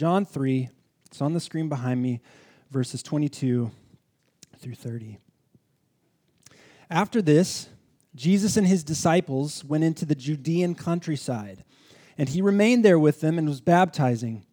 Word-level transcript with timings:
John 0.00 0.24
3, 0.24 0.70
it's 1.08 1.20
on 1.20 1.34
the 1.34 1.40
screen 1.40 1.68
behind 1.68 2.00
me, 2.00 2.22
verses 2.70 3.02
22 3.02 3.70
through 4.56 4.74
30. 4.74 5.18
After 6.88 7.20
this, 7.20 7.68
Jesus 8.14 8.56
and 8.56 8.66
his 8.66 8.82
disciples 8.82 9.62
went 9.62 9.84
into 9.84 10.06
the 10.06 10.14
Judean 10.14 10.74
countryside, 10.74 11.64
and 12.16 12.30
he 12.30 12.40
remained 12.40 12.82
there 12.82 12.98
with 12.98 13.20
them 13.20 13.36
and 13.36 13.46
was 13.46 13.60
baptizing. 13.60 14.46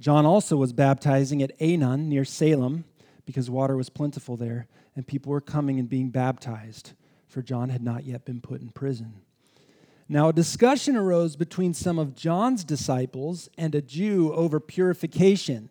John 0.00 0.26
also 0.26 0.56
was 0.56 0.72
baptizing 0.72 1.40
at 1.40 1.56
Aenon 1.60 2.08
near 2.08 2.24
Salem 2.24 2.82
because 3.26 3.48
water 3.48 3.76
was 3.76 3.90
plentiful 3.90 4.36
there, 4.36 4.66
and 4.96 5.06
people 5.06 5.30
were 5.30 5.40
coming 5.40 5.78
and 5.78 5.88
being 5.88 6.10
baptized, 6.10 6.94
for 7.28 7.42
John 7.42 7.68
had 7.68 7.84
not 7.84 8.02
yet 8.02 8.24
been 8.24 8.40
put 8.40 8.60
in 8.60 8.70
prison. 8.70 9.20
Now, 10.12 10.30
a 10.30 10.32
discussion 10.32 10.96
arose 10.96 11.36
between 11.36 11.72
some 11.72 11.96
of 11.96 12.16
John's 12.16 12.64
disciples 12.64 13.48
and 13.56 13.76
a 13.76 13.80
Jew 13.80 14.34
over 14.34 14.58
purification. 14.58 15.70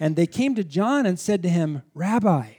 And 0.00 0.16
they 0.16 0.26
came 0.26 0.56
to 0.56 0.64
John 0.64 1.06
and 1.06 1.16
said 1.16 1.44
to 1.44 1.48
him, 1.48 1.82
Rabbi, 1.94 2.54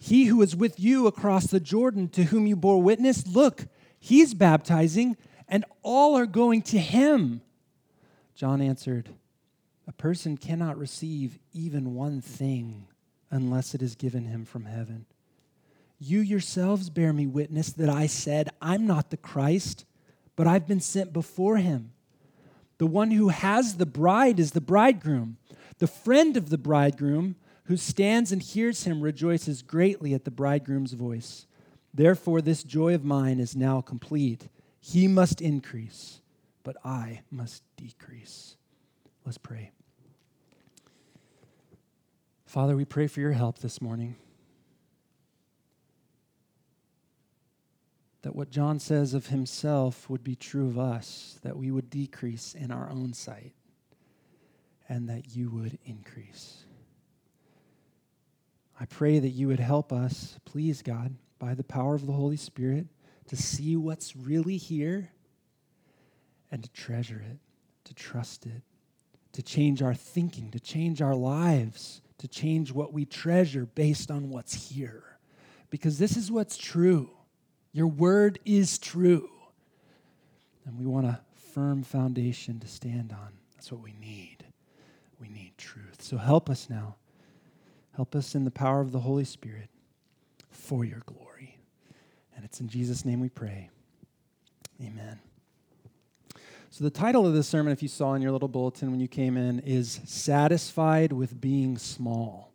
he 0.00 0.24
who 0.24 0.42
is 0.42 0.56
with 0.56 0.80
you 0.80 1.06
across 1.06 1.46
the 1.46 1.60
Jordan, 1.60 2.08
to 2.08 2.24
whom 2.24 2.48
you 2.48 2.56
bore 2.56 2.82
witness, 2.82 3.28
look, 3.28 3.68
he's 4.00 4.34
baptizing, 4.34 5.16
and 5.46 5.64
all 5.84 6.16
are 6.16 6.26
going 6.26 6.62
to 6.62 6.80
him. 6.80 7.42
John 8.34 8.60
answered, 8.60 9.10
A 9.86 9.92
person 9.92 10.36
cannot 10.36 10.78
receive 10.78 11.38
even 11.52 11.94
one 11.94 12.20
thing 12.20 12.88
unless 13.30 13.72
it 13.72 13.82
is 13.82 13.94
given 13.94 14.24
him 14.24 14.44
from 14.44 14.64
heaven. 14.64 15.06
You 16.00 16.18
yourselves 16.18 16.90
bear 16.90 17.12
me 17.12 17.28
witness 17.28 17.70
that 17.70 17.88
I 17.88 18.08
said, 18.08 18.50
I'm 18.60 18.84
not 18.84 19.10
the 19.10 19.16
Christ 19.16 19.84
but 20.36 20.46
I've 20.46 20.68
been 20.68 20.80
sent 20.80 21.12
before 21.12 21.56
him. 21.56 21.92
The 22.78 22.86
one 22.86 23.10
who 23.10 23.28
has 23.28 23.76
the 23.76 23.86
bride 23.86 24.38
is 24.38 24.52
the 24.52 24.60
bridegroom. 24.60 25.38
The 25.78 25.86
friend 25.86 26.36
of 26.36 26.50
the 26.50 26.58
bridegroom 26.58 27.36
who 27.64 27.76
stands 27.76 28.30
and 28.30 28.42
hears 28.42 28.84
him 28.84 29.00
rejoices 29.00 29.62
greatly 29.62 30.14
at 30.14 30.24
the 30.24 30.30
bridegroom's 30.30 30.92
voice. 30.92 31.46
Therefore, 31.92 32.40
this 32.40 32.62
joy 32.62 32.94
of 32.94 33.04
mine 33.04 33.40
is 33.40 33.56
now 33.56 33.80
complete. 33.80 34.48
He 34.80 35.08
must 35.08 35.40
increase, 35.40 36.20
but 36.62 36.76
I 36.84 37.22
must 37.30 37.62
decrease. 37.76 38.56
Let's 39.24 39.38
pray. 39.38 39.72
Father, 42.44 42.76
we 42.76 42.84
pray 42.84 43.06
for 43.06 43.20
your 43.20 43.32
help 43.32 43.58
this 43.58 43.80
morning. 43.80 44.16
That 48.22 48.34
what 48.34 48.50
John 48.50 48.78
says 48.78 49.14
of 49.14 49.26
himself 49.28 50.10
would 50.10 50.24
be 50.24 50.34
true 50.34 50.66
of 50.68 50.78
us, 50.78 51.38
that 51.42 51.56
we 51.56 51.70
would 51.70 51.90
decrease 51.90 52.54
in 52.54 52.70
our 52.70 52.90
own 52.90 53.12
sight, 53.12 53.52
and 54.88 55.08
that 55.08 55.36
you 55.36 55.50
would 55.50 55.78
increase. 55.84 56.64
I 58.78 58.84
pray 58.84 59.18
that 59.18 59.30
you 59.30 59.48
would 59.48 59.60
help 59.60 59.92
us, 59.92 60.38
please, 60.44 60.82
God, 60.82 61.14
by 61.38 61.54
the 61.54 61.64
power 61.64 61.94
of 61.94 62.06
the 62.06 62.12
Holy 62.12 62.36
Spirit, 62.36 62.86
to 63.28 63.36
see 63.36 63.76
what's 63.76 64.14
really 64.14 64.56
here 64.56 65.10
and 66.50 66.62
to 66.62 66.70
treasure 66.70 67.24
it, 67.28 67.38
to 67.84 67.94
trust 67.94 68.46
it, 68.46 68.62
to 69.32 69.42
change 69.42 69.82
our 69.82 69.94
thinking, 69.94 70.50
to 70.50 70.60
change 70.60 71.02
our 71.02 71.14
lives, 71.14 72.00
to 72.18 72.28
change 72.28 72.72
what 72.72 72.92
we 72.92 73.04
treasure 73.04 73.66
based 73.66 74.10
on 74.10 74.30
what's 74.30 74.70
here. 74.70 75.18
Because 75.70 75.98
this 75.98 76.16
is 76.16 76.30
what's 76.30 76.56
true. 76.56 77.10
Your 77.76 77.88
word 77.88 78.38
is 78.46 78.78
true. 78.78 79.28
And 80.64 80.78
we 80.78 80.86
want 80.86 81.04
a 81.04 81.20
firm 81.52 81.82
foundation 81.82 82.58
to 82.60 82.66
stand 82.66 83.12
on. 83.12 83.34
That's 83.54 83.70
what 83.70 83.82
we 83.82 83.92
need. 84.00 84.38
We 85.20 85.28
need 85.28 85.52
truth. 85.58 86.00
So 86.00 86.16
help 86.16 86.48
us 86.48 86.70
now. 86.70 86.96
Help 87.94 88.16
us 88.16 88.34
in 88.34 88.44
the 88.44 88.50
power 88.50 88.80
of 88.80 88.92
the 88.92 89.00
Holy 89.00 89.26
Spirit 89.26 89.68
for 90.48 90.86
your 90.86 91.02
glory. 91.04 91.58
And 92.34 92.46
it's 92.46 92.60
in 92.60 92.68
Jesus' 92.68 93.04
name 93.04 93.20
we 93.20 93.28
pray. 93.28 93.68
Amen. 94.80 95.20
So, 96.70 96.82
the 96.82 96.90
title 96.90 97.26
of 97.26 97.34
this 97.34 97.46
sermon, 97.46 97.74
if 97.74 97.82
you 97.82 97.88
saw 97.88 98.14
in 98.14 98.22
your 98.22 98.32
little 98.32 98.48
bulletin 98.48 98.90
when 98.90 99.00
you 99.00 99.08
came 99.08 99.36
in, 99.36 99.60
is 99.60 100.00
Satisfied 100.06 101.12
with 101.12 101.42
Being 101.42 101.76
Small. 101.76 102.52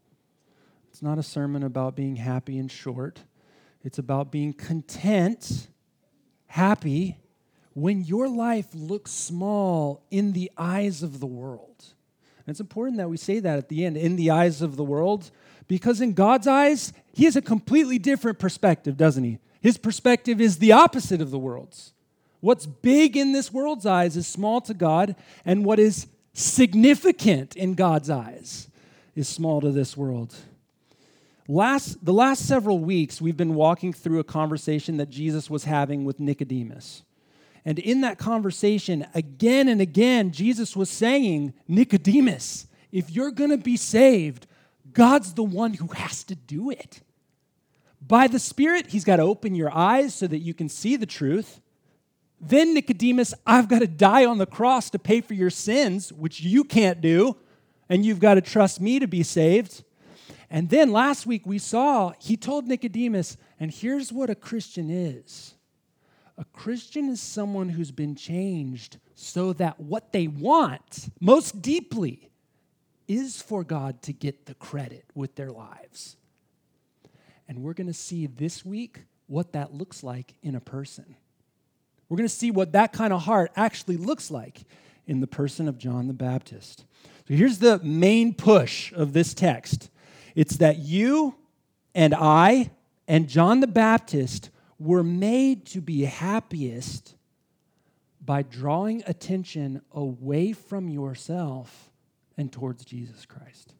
It's 0.89 1.03
not 1.03 1.19
a 1.19 1.23
sermon 1.23 1.61
about 1.61 1.95
being 1.95 2.15
happy 2.15 2.57
and 2.57 2.71
short. 2.71 3.21
It's 3.83 3.97
about 3.97 4.31
being 4.31 4.53
content, 4.53 5.67
happy, 6.47 7.17
when 7.73 8.03
your 8.03 8.27
life 8.27 8.67
looks 8.73 9.11
small 9.11 10.03
in 10.11 10.33
the 10.33 10.51
eyes 10.57 11.03
of 11.03 11.19
the 11.19 11.27
world. 11.27 11.83
And 12.45 12.53
it's 12.53 12.59
important 12.59 12.97
that 12.97 13.09
we 13.09 13.17
say 13.17 13.39
that 13.39 13.57
at 13.57 13.69
the 13.69 13.85
end, 13.85 13.97
in 13.97 14.15
the 14.15 14.31
eyes 14.31 14.61
of 14.61 14.75
the 14.75 14.83
world, 14.83 15.31
because 15.67 16.01
in 16.01 16.13
God's 16.13 16.47
eyes, 16.47 16.91
He 17.13 17.25
has 17.25 17.35
a 17.35 17.41
completely 17.41 17.97
different 17.97 18.39
perspective, 18.39 18.97
doesn't 18.97 19.23
He? 19.23 19.39
His 19.61 19.77
perspective 19.77 20.41
is 20.41 20.57
the 20.57 20.71
opposite 20.71 21.21
of 21.21 21.31
the 21.31 21.39
world's. 21.39 21.93
What's 22.39 22.65
big 22.65 23.15
in 23.15 23.31
this 23.31 23.53
world's 23.53 23.85
eyes 23.85 24.17
is 24.17 24.27
small 24.27 24.61
to 24.61 24.73
God, 24.73 25.15
and 25.45 25.63
what 25.63 25.79
is 25.79 26.07
significant 26.33 27.55
in 27.55 27.75
God's 27.75 28.09
eyes 28.09 28.67
is 29.15 29.27
small 29.27 29.61
to 29.61 29.71
this 29.71 29.95
world. 29.95 30.35
Last, 31.47 32.03
the 32.03 32.13
last 32.13 32.47
several 32.47 32.79
weeks, 32.79 33.19
we've 33.19 33.37
been 33.37 33.55
walking 33.55 33.93
through 33.93 34.19
a 34.19 34.23
conversation 34.23 34.97
that 34.97 35.09
Jesus 35.09 35.49
was 35.49 35.63
having 35.63 36.05
with 36.05 36.19
Nicodemus. 36.19 37.03
And 37.65 37.77
in 37.77 38.01
that 38.01 38.17
conversation, 38.17 39.05
again 39.13 39.67
and 39.67 39.81
again, 39.81 40.31
Jesus 40.31 40.75
was 40.75 40.89
saying, 40.89 41.53
Nicodemus, 41.67 42.67
if 42.91 43.11
you're 43.11 43.31
going 43.31 43.51
to 43.51 43.57
be 43.57 43.77
saved, 43.77 44.47
God's 44.93 45.33
the 45.33 45.43
one 45.43 45.73
who 45.73 45.87
has 45.87 46.23
to 46.25 46.35
do 46.35 46.69
it. 46.69 47.01
By 48.05 48.27
the 48.27 48.39
Spirit, 48.39 48.87
He's 48.87 49.03
got 49.03 49.17
to 49.17 49.23
open 49.23 49.55
your 49.55 49.71
eyes 49.73 50.15
so 50.15 50.27
that 50.27 50.39
you 50.39 50.53
can 50.53 50.69
see 50.69 50.95
the 50.95 51.05
truth. 51.05 51.61
Then, 52.39 52.73
Nicodemus, 52.73 53.33
I've 53.45 53.67
got 53.67 53.79
to 53.79 53.87
die 53.87 54.25
on 54.25 54.39
the 54.39 54.47
cross 54.47 54.89
to 54.89 54.99
pay 54.99 55.21
for 55.21 55.35
your 55.35 55.51
sins, 55.51 56.11
which 56.11 56.41
you 56.41 56.63
can't 56.63 56.99
do, 56.99 57.37
and 57.87 58.03
you've 58.03 58.19
got 58.19 58.33
to 58.35 58.41
trust 58.41 58.81
me 58.81 58.97
to 58.99 59.07
be 59.07 59.21
saved. 59.21 59.83
And 60.53 60.69
then 60.69 60.91
last 60.91 61.25
week 61.25 61.45
we 61.45 61.57
saw, 61.57 62.11
he 62.19 62.35
told 62.35 62.67
Nicodemus, 62.67 63.37
and 63.57 63.71
here's 63.71 64.11
what 64.11 64.29
a 64.29 64.35
Christian 64.35 64.89
is 64.91 65.55
a 66.37 66.45
Christian 66.53 67.09
is 67.09 67.21
someone 67.21 67.69
who's 67.69 67.91
been 67.91 68.15
changed 68.15 68.97
so 69.15 69.53
that 69.53 69.79
what 69.79 70.11
they 70.11 70.27
want 70.27 71.09
most 71.19 71.61
deeply 71.61 72.31
is 73.07 73.41
for 73.41 73.63
God 73.63 74.01
to 74.03 74.13
get 74.13 74.45
the 74.45 74.55
credit 74.55 75.05
with 75.13 75.35
their 75.35 75.51
lives. 75.51 76.17
And 77.47 77.61
we're 77.61 77.73
going 77.73 77.87
to 77.87 77.93
see 77.93 78.25
this 78.25 78.65
week 78.65 79.01
what 79.27 79.53
that 79.53 79.73
looks 79.73 80.03
like 80.03 80.33
in 80.41 80.55
a 80.55 80.59
person. 80.59 81.15
We're 82.09 82.17
going 82.17 82.29
to 82.29 82.35
see 82.35 82.49
what 82.49 82.71
that 82.71 82.91
kind 82.91 83.13
of 83.13 83.21
heart 83.21 83.51
actually 83.55 83.97
looks 83.97 84.31
like 84.31 84.63
in 85.05 85.19
the 85.19 85.27
person 85.27 85.67
of 85.67 85.77
John 85.77 86.07
the 86.07 86.13
Baptist. 86.13 86.85
So 87.27 87.35
here's 87.35 87.59
the 87.59 87.79
main 87.83 88.33
push 88.33 88.91
of 88.93 89.13
this 89.13 89.33
text 89.33 89.89
it's 90.35 90.57
that 90.57 90.79
you 90.79 91.35
and 91.93 92.13
I 92.15 92.71
and 93.07 93.27
John 93.27 93.59
the 93.59 93.67
Baptist 93.67 94.49
were 94.79 95.03
made 95.03 95.65
to 95.67 95.81
be 95.81 96.05
happiest 96.05 97.15
by 98.23 98.41
drawing 98.41 99.03
attention 99.05 99.81
away 99.91 100.53
from 100.53 100.89
yourself 100.89 101.91
and 102.37 102.51
towards 102.51 102.85
Jesus 102.85 103.25
Christ. 103.25 103.73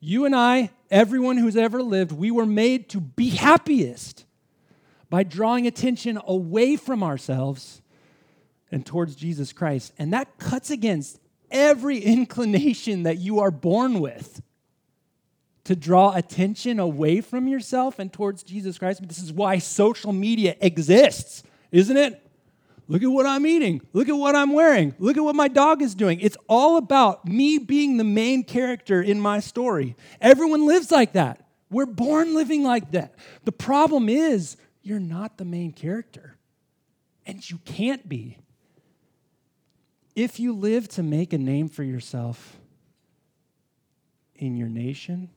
You 0.00 0.26
and 0.26 0.36
I, 0.36 0.70
everyone 0.90 1.38
who's 1.38 1.56
ever 1.56 1.82
lived, 1.82 2.12
we 2.12 2.30
were 2.30 2.46
made 2.46 2.90
to 2.90 3.00
be 3.00 3.30
happiest 3.30 4.26
by 5.08 5.22
drawing 5.22 5.66
attention 5.66 6.20
away 6.26 6.76
from 6.76 7.02
ourselves 7.02 7.80
and 8.70 8.84
towards 8.84 9.14
Jesus 9.14 9.52
Christ. 9.52 9.92
And 9.98 10.12
that 10.12 10.38
cuts 10.38 10.70
against 10.70 11.20
every 11.50 11.98
inclination 12.00 13.04
that 13.04 13.18
you 13.18 13.40
are 13.40 13.50
born 13.50 14.00
with 14.00 14.42
to 15.64 15.74
draw 15.74 16.14
attention 16.14 16.78
away 16.78 17.20
from 17.20 17.48
yourself 17.48 17.98
and 17.98 18.12
towards 18.12 18.42
Jesus 18.42 18.78
Christ. 18.78 19.00
But 19.00 19.08
This 19.08 19.22
is 19.22 19.32
why 19.32 19.58
social 19.58 20.12
media 20.12 20.56
exists, 20.60 21.42
isn't 21.72 21.96
it? 21.96 22.20
Look 22.86 23.02
at 23.02 23.06
what 23.06 23.24
I'm 23.24 23.46
eating. 23.46 23.80
Look 23.94 24.10
at 24.10 24.16
what 24.16 24.36
I'm 24.36 24.52
wearing. 24.52 24.94
Look 24.98 25.16
at 25.16 25.24
what 25.24 25.34
my 25.34 25.48
dog 25.48 25.80
is 25.80 25.94
doing. 25.94 26.20
It's 26.20 26.36
all 26.48 26.76
about 26.76 27.26
me 27.26 27.56
being 27.56 27.96
the 27.96 28.04
main 28.04 28.44
character 28.44 29.00
in 29.00 29.18
my 29.18 29.40
story. 29.40 29.96
Everyone 30.20 30.66
lives 30.66 30.90
like 30.90 31.14
that. 31.14 31.46
We're 31.70 31.86
born 31.86 32.34
living 32.34 32.62
like 32.62 32.90
that. 32.92 33.14
The 33.44 33.52
problem 33.52 34.10
is, 34.10 34.58
you're 34.82 35.00
not 35.00 35.38
the 35.38 35.46
main 35.46 35.72
character, 35.72 36.36
and 37.24 37.48
you 37.50 37.58
can't 37.64 38.06
be. 38.06 38.36
If 40.14 40.38
you 40.38 40.52
live 40.52 40.86
to 40.88 41.02
make 41.02 41.32
a 41.32 41.38
name 41.38 41.70
for 41.70 41.82
yourself 41.82 42.58
in 44.36 44.56
your 44.56 44.68
nation, 44.68 45.30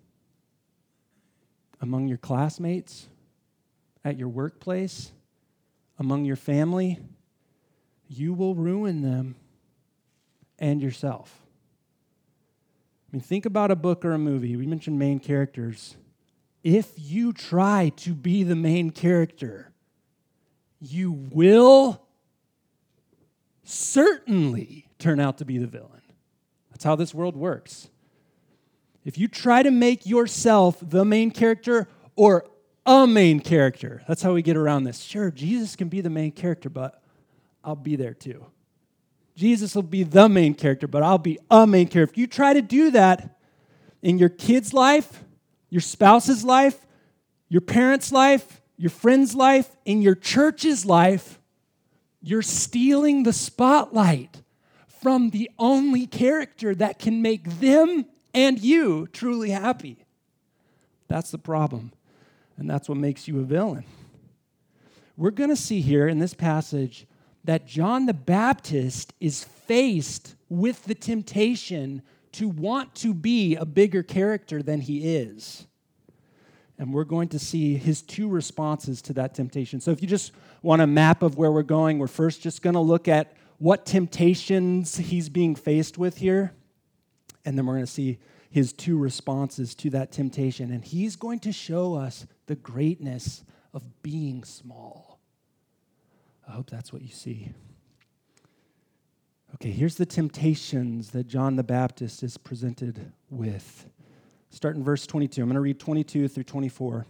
among 1.81 2.07
your 2.07 2.18
classmates, 2.18 3.07
at 4.03 4.18
your 4.18 4.29
workplace, 4.29 5.12
among 6.00 6.25
your 6.25 6.35
family, 6.35 7.00
you 8.07 8.33
will 8.33 8.56
ruin 8.56 9.01
them 9.01 9.35
and 10.59 10.81
yourself. 10.81 11.41
I 13.07 13.15
mean, 13.15 13.21
think 13.21 13.45
about 13.45 13.71
a 13.71 13.75
book 13.75 14.06
or 14.06 14.13
a 14.13 14.18
movie. 14.18 14.56
We 14.56 14.65
mentioned 14.65 14.97
main 14.97 15.19
characters. 15.19 15.95
If 16.63 16.91
you 16.95 17.33
try 17.33 17.91
to 17.97 18.13
be 18.13 18.44
the 18.44 18.56
main 18.56 18.91
character, 18.91 19.71
you 20.79 21.12
will 21.12 22.01
certainly 23.63 24.88
turn 25.00 25.19
out 25.19 25.38
to 25.38 25.45
be 25.45 25.57
the 25.57 25.68
villain. 25.68 26.01
That's 26.71 26.83
how 26.83 26.95
this 26.95 27.13
world 27.13 27.35
works. 27.35 27.89
If 29.07 29.18
you 29.18 29.30
try 29.30 29.63
to 29.63 29.71
make 29.71 30.06
yourself 30.06 30.80
the 30.81 31.06
main 31.06 31.31
character 31.31 31.88
or 32.18 32.45
a 32.86 33.07
main 33.07 33.39
character, 33.39 34.04
that's 34.06 34.21
how 34.21 34.33
we 34.33 34.42
get 34.42 34.57
around 34.57 34.83
this. 34.83 35.00
Sure, 35.00 35.31
Jesus 35.31 35.77
can 35.77 35.88
be 35.88 36.01
the 36.01 36.09
main 36.09 36.33
character, 36.33 36.69
but 36.69 37.01
I'll 37.63 37.77
be 37.77 37.95
there 37.95 38.13
too. 38.13 38.45
Jesus 39.33 39.75
will 39.75 39.83
be 39.83 40.04
the 40.04 40.27
main 40.27 40.54
character, 40.54 40.89
but 40.89 41.04
I'll 41.04 41.18
be 41.19 41.39
a 41.50 41.65
main 41.65 41.88
character. 41.88 42.12
If 42.12 42.18
you 42.18 42.27
try 42.27 42.51
to 42.51 42.62
do 42.62 42.92
that 42.92 43.38
in 44.01 44.18
your 44.18 44.27
kid's 44.27 44.74
life, 44.74 45.24
your 45.69 45.80
spouse's 45.80 46.44
life, 46.44 46.86
your 47.48 47.62
parents' 47.62 48.12
life, 48.12 48.62
your 48.75 48.89
friend's 48.89 49.33
life, 49.33 49.74
in 49.86 50.01
your 50.01 50.15
church's 50.15 50.86
life, 50.86 51.39
you're 52.21 52.42
stealing 52.42 53.24
the 53.24 53.31
spotlight 53.31 54.44
from 55.01 55.30
the 55.30 55.50
only 55.57 56.07
character 56.07 56.75
that 56.75 57.00
can 57.00 57.21
make 57.21 57.62
them 57.62 58.06
and 58.38 58.60
you 58.60 59.07
truly 59.07 59.50
happy. 59.50 59.98
That's 61.07 61.31
the 61.31 61.39
problem. 61.39 61.92
And 62.56 62.69
that's 62.69 62.88
what 62.88 63.00
makes 63.00 63.28
you 63.28 63.39
a 63.39 63.44
villain. 63.44 63.84
We're 65.16 65.31
going 65.31 65.50
to 65.50 65.56
see 65.56 65.81
here 65.81 66.07
in 66.07 66.19
this 66.19 66.36
passage 66.36 67.07
that 67.45 67.66
John 67.66 68.06
the 68.06 68.13
Baptist 68.13 69.12
is 69.19 69.44
faced 69.44 70.36
with 70.50 70.84
the 70.84 70.94
temptation 70.94 72.04
to 72.34 72.48
want 72.48 72.94
to 72.95 73.16
be 73.16 73.56
a 73.56 73.66
bigger 73.66 74.04
character 74.04 74.62
than 74.62 74.81
he 74.81 75.16
is. 75.16 75.66
And 76.78 76.94
we're 76.94 77.06
going 77.06 77.30
to 77.30 77.39
see 77.39 77.75
his 77.75 78.04
two 78.04 78.30
responses 78.30 79.01
to 79.04 79.13
that 79.13 79.34
temptation. 79.34 79.81
So, 79.81 79.89
if 79.89 80.00
you 80.00 80.07
just 80.07 80.31
want 80.62 80.84
a 80.84 80.88
map 80.88 81.24
of 81.24 81.39
where 81.39 81.51
we're 81.51 81.63
going, 81.63 81.98
we're 81.98 82.06
first 82.06 82.44
just 82.44 82.62
going 82.62 82.75
to 82.75 82.80
look 82.80 83.07
at 83.07 83.34
what 83.57 83.88
temptations 83.88 84.95
he's 84.95 85.28
being 85.28 85.56
faced 85.56 85.98
with 85.98 86.19
here. 86.19 86.54
And 87.48 87.58
then 87.58 87.66
we're 87.66 87.76
going 87.76 87.86
to 87.86 87.92
see 87.92 88.20
his 88.50 88.74
two 88.74 88.98
responses 88.98 89.74
to 89.76 89.90
that 89.92 90.12
temptation. 90.12 90.70
And 90.70 90.84
he's 90.84 91.16
going 91.16 91.40
to 91.40 91.54
show 91.54 91.96
us 91.96 92.28
the 92.48 92.56
greatness 92.56 93.46
of 93.74 93.84
being 94.04 94.44
small. 94.44 95.22
I 96.46 96.52
hope 96.52 96.70
that's 96.70 96.92
what 96.92 97.04
you 97.04 97.08
see. 97.08 97.54
Okay, 99.56 99.72
here's 99.72 99.96
the 99.96 100.06
temptations 100.06 101.12
that 101.12 101.28
John 101.30 101.56
the 101.56 101.64
Baptist 101.64 102.22
is 102.22 102.36
presented 102.36 103.14
with. 103.30 103.86
Start 104.50 104.76
in 104.76 104.84
verse 104.84 105.08
22. 105.08 105.42
I'm 105.42 105.48
going 105.48 105.56
to 105.56 105.62
read 105.62 105.80
22 105.80 106.28
through 106.28 106.44
24. 106.44 107.06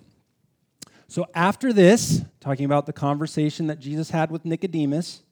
So, 1.07 1.25
after 1.33 1.73
this, 1.73 2.21
talking 2.39 2.65
about 2.65 2.85
the 2.85 2.93
conversation 2.93 3.65
that 3.67 3.79
Jesus 3.79 4.11
had 4.11 4.29
with 4.29 4.45
Nicodemus, 4.45 5.23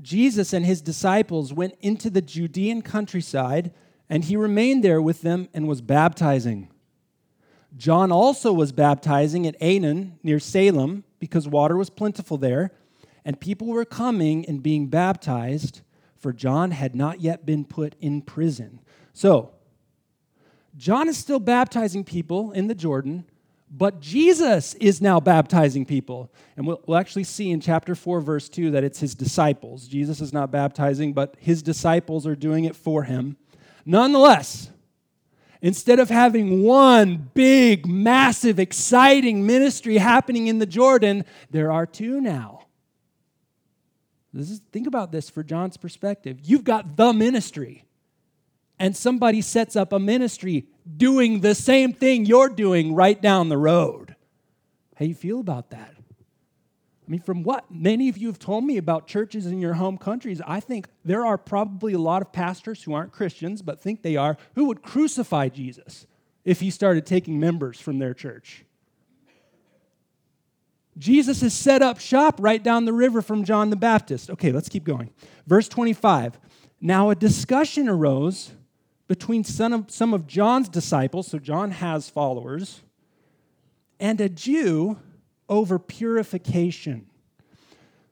Jesus 0.00 0.52
and 0.52 0.64
his 0.64 0.80
disciples 0.80 1.52
went 1.52 1.74
into 1.80 2.08
the 2.08 2.22
Judean 2.22 2.82
countryside, 2.82 3.72
and 4.12 4.24
he 4.24 4.36
remained 4.36 4.84
there 4.84 5.00
with 5.00 5.22
them 5.22 5.48
and 5.54 5.66
was 5.66 5.80
baptizing. 5.80 6.68
John 7.78 8.12
also 8.12 8.52
was 8.52 8.70
baptizing 8.70 9.46
at 9.46 9.58
Aenon 9.58 10.18
near 10.22 10.38
Salem 10.38 11.04
because 11.18 11.48
water 11.48 11.78
was 11.78 11.88
plentiful 11.88 12.36
there, 12.36 12.72
and 13.24 13.40
people 13.40 13.68
were 13.68 13.86
coming 13.86 14.44
and 14.44 14.62
being 14.62 14.88
baptized, 14.88 15.80
for 16.18 16.30
John 16.30 16.72
had 16.72 16.94
not 16.94 17.22
yet 17.22 17.46
been 17.46 17.64
put 17.64 17.96
in 18.02 18.20
prison. 18.20 18.80
So, 19.14 19.52
John 20.76 21.08
is 21.08 21.16
still 21.16 21.40
baptizing 21.40 22.04
people 22.04 22.52
in 22.52 22.66
the 22.66 22.74
Jordan, 22.74 23.24
but 23.70 23.98
Jesus 23.98 24.74
is 24.74 25.00
now 25.00 25.20
baptizing 25.20 25.86
people. 25.86 26.30
And 26.58 26.66
we'll, 26.66 26.82
we'll, 26.86 26.98
actually 26.98 27.24
see 27.24 27.50
in 27.50 27.62
chapter 27.62 27.94
4, 27.94 28.20
verse 28.20 28.50
2, 28.50 28.72
that 28.72 28.84
it's 28.84 29.00
his 29.00 29.14
disciples. 29.14 29.88
Jesus 29.88 30.20
is 30.20 30.34
not 30.34 30.50
baptizing, 30.50 31.14
but 31.14 31.34
his 31.38 31.62
disciples 31.62 32.26
are 32.26 32.36
doing 32.36 32.66
it 32.66 32.76
for 32.76 33.04
him. 33.04 33.38
Nonetheless, 33.84 34.70
instead 35.60 35.98
of 35.98 36.08
having 36.08 36.62
one 36.62 37.30
big, 37.34 37.86
massive, 37.86 38.58
exciting 38.58 39.46
ministry 39.46 39.98
happening 39.98 40.46
in 40.46 40.58
the 40.58 40.66
Jordan, 40.66 41.24
there 41.50 41.72
are 41.72 41.86
two 41.86 42.20
now. 42.20 42.66
This 44.32 44.50
Is, 44.50 44.60
think 44.72 44.86
about 44.86 45.12
this 45.12 45.28
for 45.28 45.42
John's 45.42 45.76
perspective. 45.76 46.38
You've 46.42 46.64
got 46.64 46.96
the 46.96 47.12
ministry 47.12 47.84
and 48.78 48.96
somebody 48.96 49.40
sets 49.40 49.76
up 49.76 49.92
a 49.92 49.98
ministry 49.98 50.66
doing 50.96 51.40
the 51.40 51.54
same 51.54 51.92
thing 51.92 52.26
you're 52.26 52.48
doing 52.48 52.94
right 52.94 53.20
down 53.20 53.48
the 53.48 53.58
road. 53.58 54.16
How 54.96 55.04
you 55.04 55.14
feel 55.14 55.38
about 55.38 55.70
that? 55.70 55.94
I 57.12 57.16
mean, 57.16 57.20
from 57.20 57.42
what 57.42 57.70
many 57.70 58.08
of 58.08 58.16
you 58.16 58.28
have 58.28 58.38
told 58.38 58.64
me 58.64 58.78
about 58.78 59.06
churches 59.06 59.44
in 59.44 59.60
your 59.60 59.74
home 59.74 59.98
countries, 59.98 60.40
I 60.46 60.60
think 60.60 60.88
there 61.04 61.26
are 61.26 61.36
probably 61.36 61.92
a 61.92 61.98
lot 61.98 62.22
of 62.22 62.32
pastors 62.32 62.82
who 62.82 62.94
aren't 62.94 63.12
Christians 63.12 63.60
but 63.60 63.82
think 63.82 64.00
they 64.00 64.16
are 64.16 64.38
who 64.54 64.64
would 64.64 64.80
crucify 64.80 65.50
Jesus 65.50 66.06
if 66.46 66.60
he 66.60 66.70
started 66.70 67.04
taking 67.04 67.38
members 67.38 67.78
from 67.78 67.98
their 67.98 68.14
church. 68.14 68.64
Jesus 70.96 71.42
has 71.42 71.52
set 71.52 71.82
up 71.82 72.00
shop 72.00 72.36
right 72.38 72.62
down 72.62 72.86
the 72.86 72.94
river 72.94 73.20
from 73.20 73.44
John 73.44 73.68
the 73.68 73.76
Baptist. 73.76 74.30
Okay, 74.30 74.50
let's 74.50 74.70
keep 74.70 74.84
going. 74.84 75.10
Verse 75.46 75.68
25. 75.68 76.40
Now 76.80 77.10
a 77.10 77.14
discussion 77.14 77.90
arose 77.90 78.52
between 79.06 79.44
some 79.44 79.74
of, 79.74 79.90
some 79.90 80.14
of 80.14 80.26
John's 80.26 80.70
disciples, 80.70 81.26
so 81.26 81.38
John 81.38 81.72
has 81.72 82.08
followers, 82.08 82.80
and 84.00 84.18
a 84.18 84.30
Jew 84.30 84.96
over 85.52 85.78
purification. 85.78 87.06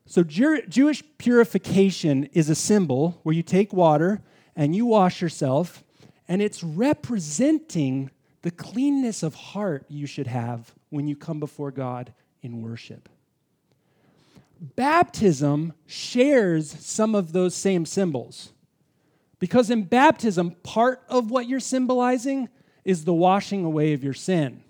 So, 0.04 0.22
Jew- 0.22 0.66
Jewish 0.68 1.02
purification 1.16 2.24
is 2.32 2.50
a 2.50 2.54
symbol 2.54 3.18
where 3.22 3.34
you 3.34 3.42
take 3.42 3.72
water 3.72 4.20
and 4.54 4.76
you 4.76 4.84
wash 4.84 5.22
yourself, 5.22 5.82
and 6.28 6.42
it's 6.42 6.62
representing 6.62 8.10
the 8.42 8.50
cleanness 8.50 9.22
of 9.22 9.34
heart 9.34 9.86
you 9.88 10.06
should 10.06 10.26
have 10.26 10.74
when 10.90 11.08
you 11.08 11.16
come 11.16 11.40
before 11.40 11.70
God 11.70 12.12
in 12.42 12.60
worship. 12.60 13.08
Baptism 14.60 15.72
shares 15.86 16.70
some 16.84 17.14
of 17.14 17.32
those 17.32 17.54
same 17.54 17.86
symbols. 17.86 18.52
Because 19.38 19.70
in 19.70 19.84
baptism, 19.84 20.50
part 20.62 21.02
of 21.08 21.30
what 21.30 21.48
you're 21.48 21.60
symbolizing 21.60 22.50
is 22.84 23.04
the 23.04 23.14
washing 23.14 23.64
away 23.64 23.94
of 23.94 24.04
your 24.04 24.12
sin. 24.12 24.62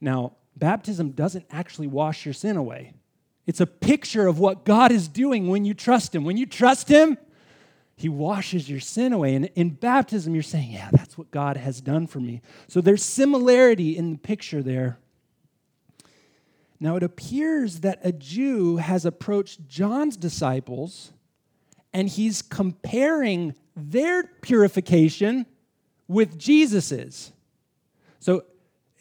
Now, 0.00 0.32
baptism 0.56 1.10
doesn't 1.10 1.46
actually 1.50 1.86
wash 1.86 2.24
your 2.24 2.34
sin 2.34 2.56
away. 2.56 2.92
It's 3.46 3.60
a 3.60 3.66
picture 3.66 4.26
of 4.26 4.38
what 4.38 4.64
God 4.64 4.90
is 4.90 5.08
doing 5.08 5.48
when 5.48 5.64
you 5.64 5.74
trust 5.74 6.14
Him. 6.14 6.24
When 6.24 6.36
you 6.36 6.46
trust 6.46 6.88
Him, 6.88 7.18
He 7.96 8.08
washes 8.08 8.68
your 8.70 8.80
sin 8.80 9.12
away. 9.12 9.34
And 9.34 9.46
in 9.54 9.70
baptism, 9.70 10.34
you're 10.34 10.42
saying, 10.42 10.70
Yeah, 10.70 10.88
that's 10.92 11.18
what 11.18 11.30
God 11.30 11.56
has 11.56 11.80
done 11.80 12.06
for 12.06 12.20
me. 12.20 12.40
So 12.68 12.80
there's 12.80 13.04
similarity 13.04 13.96
in 13.96 14.12
the 14.12 14.18
picture 14.18 14.62
there. 14.62 14.98
Now, 16.80 16.96
it 16.96 17.02
appears 17.02 17.80
that 17.80 18.00
a 18.02 18.12
Jew 18.12 18.76
has 18.76 19.06
approached 19.06 19.68
John's 19.68 20.16
disciples 20.16 21.12
and 21.92 22.08
he's 22.08 22.42
comparing 22.42 23.54
their 23.76 24.24
purification 24.24 25.46
with 26.08 26.38
Jesus's. 26.38 27.32
So 28.18 28.44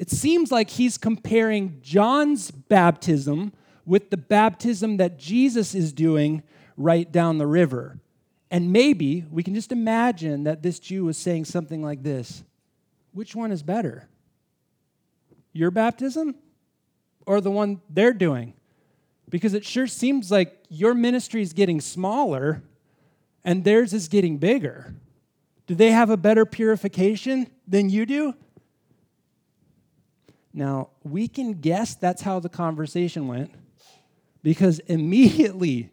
it 0.03 0.11
seems 0.11 0.51
like 0.51 0.69
he's 0.69 0.97
comparing 0.97 1.79
John's 1.81 2.51
baptism 2.51 3.53
with 3.85 4.09
the 4.09 4.17
baptism 4.17 4.97
that 4.97 5.17
Jesus 5.17 5.73
is 5.73 5.93
doing 5.93 6.43
right 6.75 7.09
down 7.09 7.37
the 7.37 7.47
river. 7.47 8.01
And 8.51 8.73
maybe 8.73 9.23
we 9.31 9.43
can 9.43 9.55
just 9.55 9.71
imagine 9.71 10.43
that 10.43 10.61
this 10.61 10.77
Jew 10.79 11.05
was 11.05 11.17
saying 11.17 11.45
something 11.45 11.81
like 11.81 12.03
this 12.03 12.43
Which 13.13 13.33
one 13.33 13.53
is 13.53 13.63
better? 13.63 14.09
Your 15.53 15.71
baptism 15.71 16.35
or 17.25 17.39
the 17.39 17.51
one 17.51 17.79
they're 17.89 18.11
doing? 18.11 18.55
Because 19.29 19.53
it 19.53 19.63
sure 19.63 19.87
seems 19.87 20.29
like 20.29 20.65
your 20.67 20.93
ministry 20.93 21.41
is 21.41 21.53
getting 21.53 21.79
smaller 21.79 22.61
and 23.45 23.63
theirs 23.63 23.93
is 23.93 24.09
getting 24.09 24.37
bigger. 24.37 24.95
Do 25.65 25.75
they 25.75 25.91
have 25.91 26.09
a 26.09 26.17
better 26.17 26.45
purification 26.45 27.47
than 27.65 27.89
you 27.89 28.05
do? 28.05 28.35
Now, 30.53 30.89
we 31.03 31.27
can 31.27 31.53
guess 31.53 31.95
that's 31.95 32.21
how 32.21 32.39
the 32.39 32.49
conversation 32.49 33.27
went 33.27 33.51
because 34.43 34.79
immediately 34.79 35.89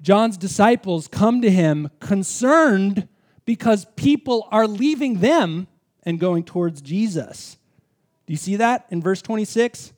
John's 0.00 0.36
disciples 0.36 1.08
come 1.08 1.42
to 1.42 1.50
him 1.50 1.90
concerned 2.00 3.08
because 3.44 3.86
people 3.96 4.48
are 4.50 4.66
leaving 4.66 5.20
them 5.20 5.66
and 6.04 6.20
going 6.20 6.44
towards 6.44 6.80
Jesus. 6.80 7.58
Do 8.26 8.32
you 8.32 8.36
see 8.36 8.56
that 8.56 8.86
in 8.90 9.02
verse 9.02 9.20
26? 9.22 9.92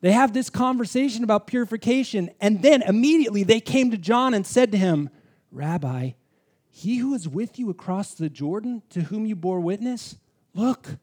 They 0.00 0.12
have 0.12 0.32
this 0.32 0.50
conversation 0.50 1.22
about 1.22 1.46
purification, 1.46 2.30
and 2.40 2.62
then 2.62 2.82
immediately 2.82 3.44
they 3.44 3.60
came 3.60 3.92
to 3.92 3.98
John 3.98 4.34
and 4.34 4.44
said 4.44 4.72
to 4.72 4.78
him, 4.78 5.10
Rabbi, 5.52 6.12
He 6.70 6.96
who 6.96 7.14
is 7.14 7.28
with 7.28 7.58
you 7.58 7.70
across 7.70 8.14
the 8.14 8.28
Jordan, 8.28 8.82
to 8.90 9.02
whom 9.02 9.26
you 9.26 9.36
bore 9.36 9.60
witness, 9.60 10.16
look, 10.54 10.96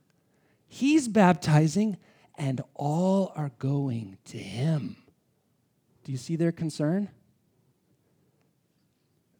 he's 0.69 1.09
baptizing, 1.09 1.97
and 2.37 2.61
all 2.73 3.33
are 3.35 3.51
going 3.59 4.17
to 4.25 4.37
him. 4.37 4.95
Do 6.05 6.13
you 6.13 6.17
see 6.17 6.37
their 6.37 6.53
concern? 6.53 7.09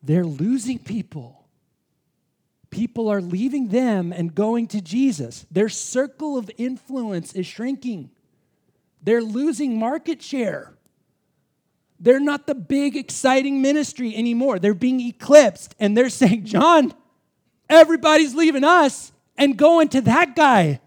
They're 0.03 0.25
losing 0.25 0.79
people. 0.79 1.45
People 2.69 3.09
are 3.09 3.21
leaving 3.21 3.69
them 3.69 4.11
and 4.11 4.35
going 4.35 4.67
to 4.67 4.81
Jesus. 4.81 5.45
Their 5.49 5.69
circle 5.69 6.37
of 6.37 6.51
influence 6.57 7.33
is 7.33 7.47
shrinking. 7.47 8.11
They're 9.01 9.23
losing 9.23 9.79
market 9.79 10.21
share. 10.21 10.73
They're 11.99 12.19
not 12.19 12.47
the 12.47 12.55
big, 12.55 12.95
exciting 12.95 13.61
ministry 13.61 14.15
anymore. 14.15 14.59
They're 14.59 14.73
being 14.73 15.01
eclipsed, 15.01 15.75
and 15.79 15.97
they're 15.97 16.09
saying, 16.09 16.45
John, 16.45 16.93
everybody's 17.69 18.35
leaving 18.35 18.63
us 18.63 19.11
and 19.37 19.57
going 19.57 19.89
to 19.89 20.01
that 20.01 20.35
guy. 20.35 20.79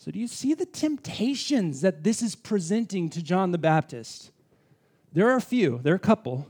So, 0.00 0.10
do 0.10 0.18
you 0.18 0.28
see 0.28 0.54
the 0.54 0.64
temptations 0.64 1.82
that 1.82 2.04
this 2.04 2.22
is 2.22 2.34
presenting 2.34 3.10
to 3.10 3.22
John 3.22 3.50
the 3.50 3.58
Baptist? 3.58 4.30
There 5.12 5.28
are 5.28 5.36
a 5.36 5.42
few, 5.42 5.78
there 5.82 5.92
are 5.92 5.96
a 5.96 5.98
couple. 5.98 6.48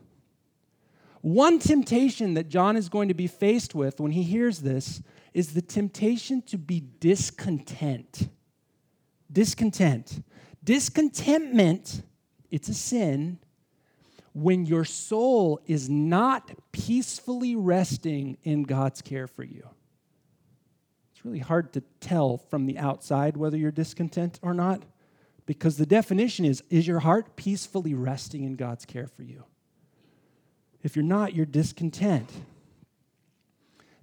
One 1.20 1.58
temptation 1.58 2.34
that 2.34 2.48
John 2.48 2.76
is 2.76 2.88
going 2.88 3.08
to 3.08 3.14
be 3.14 3.26
faced 3.26 3.74
with 3.74 3.98
when 3.98 4.12
he 4.12 4.22
hears 4.22 4.60
this 4.60 5.02
is 5.34 5.52
the 5.52 5.62
temptation 5.62 6.42
to 6.42 6.58
be 6.58 6.80
discontent. 7.00 8.28
Discontent. 9.32 10.22
Discontentment, 10.62 12.04
it's 12.52 12.68
a 12.68 12.74
sin 12.74 13.40
when 14.32 14.64
your 14.64 14.84
soul 14.84 15.60
is 15.66 15.90
not 15.90 16.52
peacefully 16.70 17.56
resting 17.56 18.38
in 18.44 18.62
God's 18.62 19.02
care 19.02 19.26
for 19.26 19.42
you. 19.42 19.68
It's 21.20 21.26
really 21.26 21.38
hard 21.40 21.74
to 21.74 21.82
tell 22.00 22.38
from 22.38 22.64
the 22.64 22.78
outside 22.78 23.36
whether 23.36 23.54
you're 23.54 23.70
discontent 23.70 24.40
or 24.40 24.54
not 24.54 24.82
because 25.44 25.76
the 25.76 25.84
definition 25.84 26.46
is 26.46 26.62
is 26.70 26.86
your 26.86 27.00
heart 27.00 27.36
peacefully 27.36 27.92
resting 27.92 28.44
in 28.44 28.56
God's 28.56 28.86
care 28.86 29.06
for 29.06 29.22
you? 29.22 29.44
If 30.82 30.96
you're 30.96 31.04
not, 31.04 31.34
you're 31.34 31.44
discontent. 31.44 32.30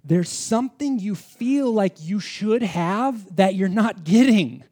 There's 0.04 0.28
something 0.28 1.00
you 1.00 1.16
feel 1.16 1.72
like 1.72 1.96
you 2.00 2.20
should 2.20 2.62
have 2.62 3.34
that 3.34 3.56
you're 3.56 3.68
not 3.68 4.04
getting. 4.04 4.62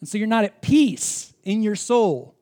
And 0.00 0.08
so 0.08 0.18
you're 0.18 0.26
not 0.26 0.42
at 0.42 0.62
peace 0.62 1.32
in 1.44 1.62
your 1.62 1.76
soul. 1.76 2.34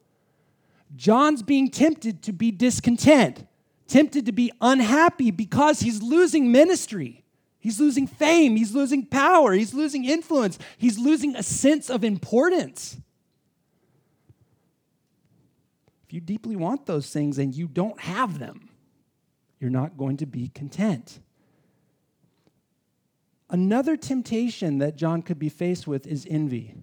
John's 0.97 1.43
being 1.43 1.71
tempted 1.71 2.23
to 2.23 2.33
be 2.33 2.53
discontent, 2.53 3.47
tempted 3.87 4.25
to 4.25 4.33
be 4.33 4.51
unhappy 4.63 5.31
because 5.31 5.81
he's 5.81 6.01
losing 6.01 6.51
ministry. 6.51 7.22
He's 7.63 7.79
losing 7.79 8.09
fame. 8.09 8.57
He's 8.57 8.75
losing 8.75 9.07
power. 9.07 9.53
He's 9.53 9.73
losing 9.73 10.05
influence. 10.05 10.59
He's 10.77 10.99
losing 10.99 11.37
a 11.37 11.45
sense 11.45 11.91
of 11.91 12.03
importance. 12.03 12.97
If 16.05 16.13
you 16.13 16.21
deeply 16.21 16.57
want 16.57 16.87
those 16.87 17.09
things 17.11 17.39
and 17.39 17.55
you 17.55 17.69
don't 17.69 18.01
have 18.01 18.41
them, 18.41 18.69
you're 19.61 19.71
not 19.71 19.97
going 19.97 20.17
to 20.17 20.27
be 20.27 20.49
content. 20.49 21.21
Another 23.49 23.97
temptation 23.97 24.79
that 24.79 24.97
John 24.97 25.23
could 25.23 25.39
be 25.39 25.49
faced 25.49 25.87
with 25.87 26.05
is 26.05 26.27
envy. 26.29 26.75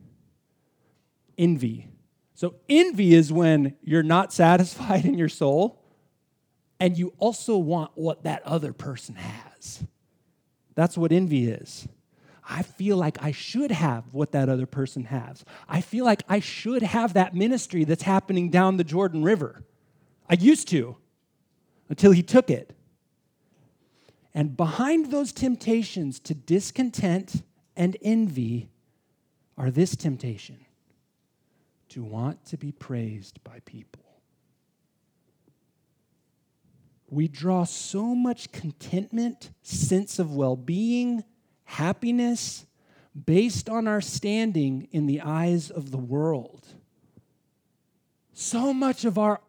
Envy. 1.38 1.90
So, 2.36 2.56
envy 2.70 3.16
is 3.16 3.34
when 3.34 3.76
you're 3.84 4.02
not 4.02 4.32
satisfied 4.32 5.04
in 5.12 5.18
your 5.18 5.28
soul 5.28 5.84
and 6.80 6.98
you 6.98 7.14
also 7.18 7.58
want 7.58 7.92
what 7.96 8.24
that 8.24 8.44
other 8.44 8.72
person 8.72 9.16
has. 9.16 9.84
That's 10.80 10.98
what 10.98 11.12
envy 11.12 11.50
is. 11.50 11.90
I 12.50 12.64
feel 12.64 12.96
like 12.96 13.22
I 13.22 13.34
should 13.34 13.70
have 13.70 14.06
what 14.14 14.32
that 14.32 14.48
other 14.48 14.66
person 14.66 15.04
has. 15.04 15.44
I 15.68 15.82
feel 15.82 16.06
like 16.06 16.24
I 16.30 16.40
should 16.40 16.84
have 16.84 17.16
that 17.16 17.36
ministry 17.36 17.84
that's 17.84 18.04
happening 18.04 18.50
down 18.50 18.78
the 18.78 18.86
Jordan 18.86 19.22
River. 19.22 19.62
I 20.30 20.36
used 20.36 20.70
to 20.70 20.96
until 21.90 22.14
he 22.14 22.24
took 22.24 22.50
it. 22.50 22.74
And 24.34 24.56
behind 24.56 25.12
those 25.12 25.34
temptations 25.34 26.18
to 26.22 26.34
discontent 26.34 27.44
and 27.76 27.98
envy 28.02 28.70
are 29.58 29.72
this 29.72 29.98
temptation 29.98 30.60
to 31.90 32.06
want 32.06 32.46
to 32.46 32.58
be 32.58 32.72
praised 32.72 33.44
by 33.44 33.60
people. 33.66 34.09
We 37.12 37.28
draw 37.28 37.64
so 37.64 38.14
much 38.14 38.52
contentment, 38.52 39.52
sense 39.64 40.20
of 40.20 40.36
well 40.36 40.56
being, 40.56 41.24
happiness 41.64 42.66
based 43.26 43.70
on 43.70 43.88
our 43.88 44.02
standing 44.02 44.88
in 44.92 45.08
the 45.08 45.22
eyes 45.22 45.70
of 45.72 45.92
the 45.92 45.98
world. 45.98 46.68
So 48.34 48.74
much 48.74 49.06
of 49.06 49.18
our 49.18 49.42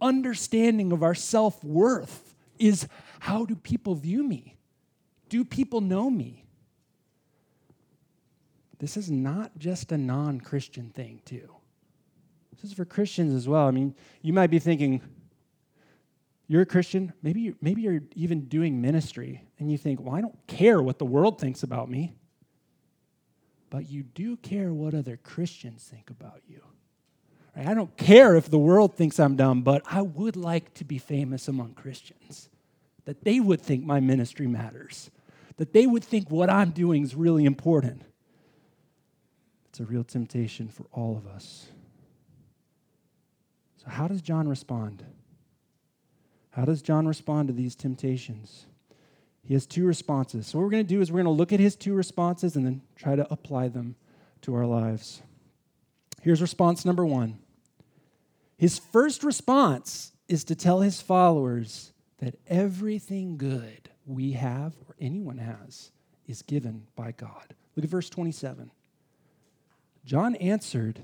understanding 0.00 0.92
of 0.92 1.02
our 1.02 1.14
self 1.14 1.62
worth 1.64 2.34
is 2.58 2.88
how 3.20 3.44
do 3.44 3.54
people 3.54 3.94
view 3.94 4.22
me? 4.22 4.56
Do 5.28 5.44
people 5.44 5.80
know 5.80 6.10
me? 6.10 6.44
This 8.78 8.96
is 8.96 9.10
not 9.10 9.58
just 9.58 9.92
a 9.92 9.98
non 9.98 10.40
Christian 10.40 10.90
thing, 10.90 11.20
too. 11.24 11.54
This 12.52 12.70
is 12.70 12.76
for 12.76 12.84
Christians 12.84 13.34
as 13.34 13.48
well. 13.48 13.66
I 13.66 13.70
mean, 13.70 13.94
you 14.22 14.32
might 14.32 14.50
be 14.50 14.58
thinking, 14.58 15.00
you're 16.48 16.62
a 16.62 16.66
Christian, 16.66 17.12
maybe, 17.22 17.54
maybe 17.60 17.82
you're 17.82 18.02
even 18.14 18.42
doing 18.42 18.80
ministry, 18.80 19.42
and 19.58 19.70
you 19.70 19.76
think, 19.76 20.00
well, 20.00 20.14
I 20.14 20.20
don't 20.20 20.46
care 20.46 20.80
what 20.80 20.98
the 20.98 21.04
world 21.04 21.40
thinks 21.40 21.62
about 21.62 21.90
me. 21.90 22.14
But 23.68 23.90
you 23.90 24.04
do 24.04 24.36
care 24.36 24.72
what 24.72 24.94
other 24.94 25.16
Christians 25.16 25.82
think 25.82 26.08
about 26.10 26.40
you. 26.48 26.62
I 27.56 27.74
don't 27.74 27.96
care 27.96 28.36
if 28.36 28.50
the 28.50 28.58
world 28.58 28.96
thinks 28.96 29.18
I'm 29.18 29.34
dumb, 29.34 29.62
but 29.62 29.82
I 29.86 30.02
would 30.02 30.36
like 30.36 30.74
to 30.74 30.84
be 30.84 30.98
famous 30.98 31.48
among 31.48 31.72
Christians. 31.72 32.48
That 33.06 33.24
they 33.24 33.40
would 33.40 33.62
think 33.62 33.84
my 33.84 33.98
ministry 33.98 34.46
matters, 34.46 35.10
that 35.56 35.72
they 35.72 35.86
would 35.86 36.04
think 36.04 36.30
what 36.30 36.50
I'm 36.50 36.70
doing 36.70 37.02
is 37.02 37.14
really 37.14 37.44
important. 37.44 38.02
It's 39.70 39.80
a 39.80 39.84
real 39.84 40.04
temptation 40.04 40.68
for 40.68 40.86
all 40.92 41.16
of 41.16 41.26
us. 41.26 41.68
So, 43.78 43.90
how 43.90 44.06
does 44.08 44.20
John 44.22 44.48
respond? 44.48 45.04
How 46.56 46.64
does 46.64 46.80
John 46.80 47.06
respond 47.06 47.48
to 47.48 47.54
these 47.54 47.74
temptations? 47.74 48.64
He 49.42 49.52
has 49.52 49.66
two 49.66 49.84
responses. 49.84 50.46
So, 50.46 50.58
what 50.58 50.64
we're 50.64 50.70
going 50.70 50.86
to 50.86 50.94
do 50.94 51.02
is 51.02 51.12
we're 51.12 51.22
going 51.22 51.26
to 51.26 51.38
look 51.38 51.52
at 51.52 51.60
his 51.60 51.76
two 51.76 51.92
responses 51.92 52.56
and 52.56 52.64
then 52.64 52.80
try 52.96 53.14
to 53.14 53.30
apply 53.30 53.68
them 53.68 53.94
to 54.40 54.54
our 54.54 54.64
lives. 54.64 55.20
Here's 56.22 56.40
response 56.40 56.86
number 56.86 57.04
one 57.04 57.38
his 58.56 58.78
first 58.78 59.22
response 59.22 60.12
is 60.28 60.44
to 60.44 60.54
tell 60.54 60.80
his 60.80 61.02
followers 61.02 61.92
that 62.18 62.38
everything 62.48 63.36
good 63.36 63.90
we 64.06 64.32
have 64.32 64.72
or 64.88 64.96
anyone 64.98 65.38
has 65.38 65.90
is 66.26 66.40
given 66.40 66.86
by 66.96 67.12
God. 67.12 67.54
Look 67.76 67.84
at 67.84 67.90
verse 67.90 68.08
27. 68.08 68.70
John 70.06 70.34
answered, 70.36 71.00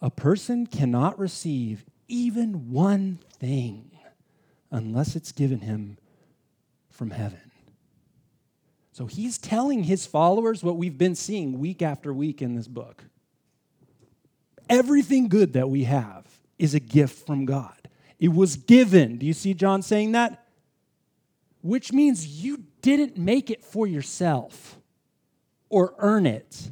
A 0.00 0.10
person 0.10 0.66
cannot 0.66 1.18
receive 1.18 1.84
even 2.08 2.70
one 2.70 3.18
thing 3.38 3.90
unless 4.70 5.16
it's 5.16 5.32
given 5.32 5.60
him 5.60 5.98
from 6.90 7.10
heaven. 7.10 7.50
So 8.92 9.06
he's 9.06 9.36
telling 9.36 9.84
his 9.84 10.06
followers 10.06 10.64
what 10.64 10.78
we've 10.78 10.96
been 10.96 11.14
seeing 11.14 11.58
week 11.58 11.82
after 11.82 12.12
week 12.14 12.40
in 12.40 12.54
this 12.54 12.66
book. 12.66 13.04
Everything 14.70 15.28
good 15.28 15.52
that 15.52 15.68
we 15.68 15.84
have 15.84 16.26
is 16.58 16.74
a 16.74 16.80
gift 16.80 17.26
from 17.26 17.44
God. 17.44 17.74
It 18.18 18.32
was 18.32 18.56
given. 18.56 19.18
Do 19.18 19.26
you 19.26 19.34
see 19.34 19.52
John 19.52 19.82
saying 19.82 20.12
that? 20.12 20.46
Which 21.60 21.92
means 21.92 22.42
you 22.42 22.64
didn't 22.80 23.18
make 23.18 23.50
it 23.50 23.62
for 23.62 23.86
yourself 23.86 24.78
or 25.68 25.94
earn 25.98 26.24
it. 26.24 26.70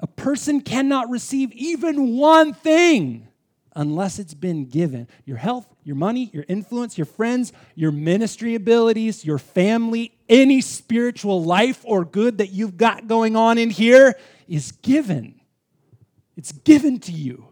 A 0.00 0.06
person 0.06 0.60
cannot 0.60 1.10
receive 1.10 1.52
even 1.52 2.16
one 2.16 2.54
thing 2.54 3.28
unless 3.74 4.18
it's 4.18 4.34
been 4.34 4.66
given. 4.66 5.08
Your 5.24 5.36
health, 5.36 5.66
your 5.82 5.96
money, 5.96 6.30
your 6.32 6.44
influence, 6.48 6.96
your 6.96 7.06
friends, 7.06 7.52
your 7.74 7.92
ministry 7.92 8.54
abilities, 8.54 9.24
your 9.24 9.38
family, 9.38 10.16
any 10.28 10.60
spiritual 10.60 11.42
life 11.42 11.82
or 11.84 12.04
good 12.04 12.38
that 12.38 12.50
you've 12.50 12.76
got 12.76 13.06
going 13.06 13.36
on 13.36 13.58
in 13.58 13.70
here 13.70 14.14
is 14.48 14.72
given. 14.72 15.40
It's 16.36 16.52
given 16.52 17.00
to 17.00 17.12
you. 17.12 17.48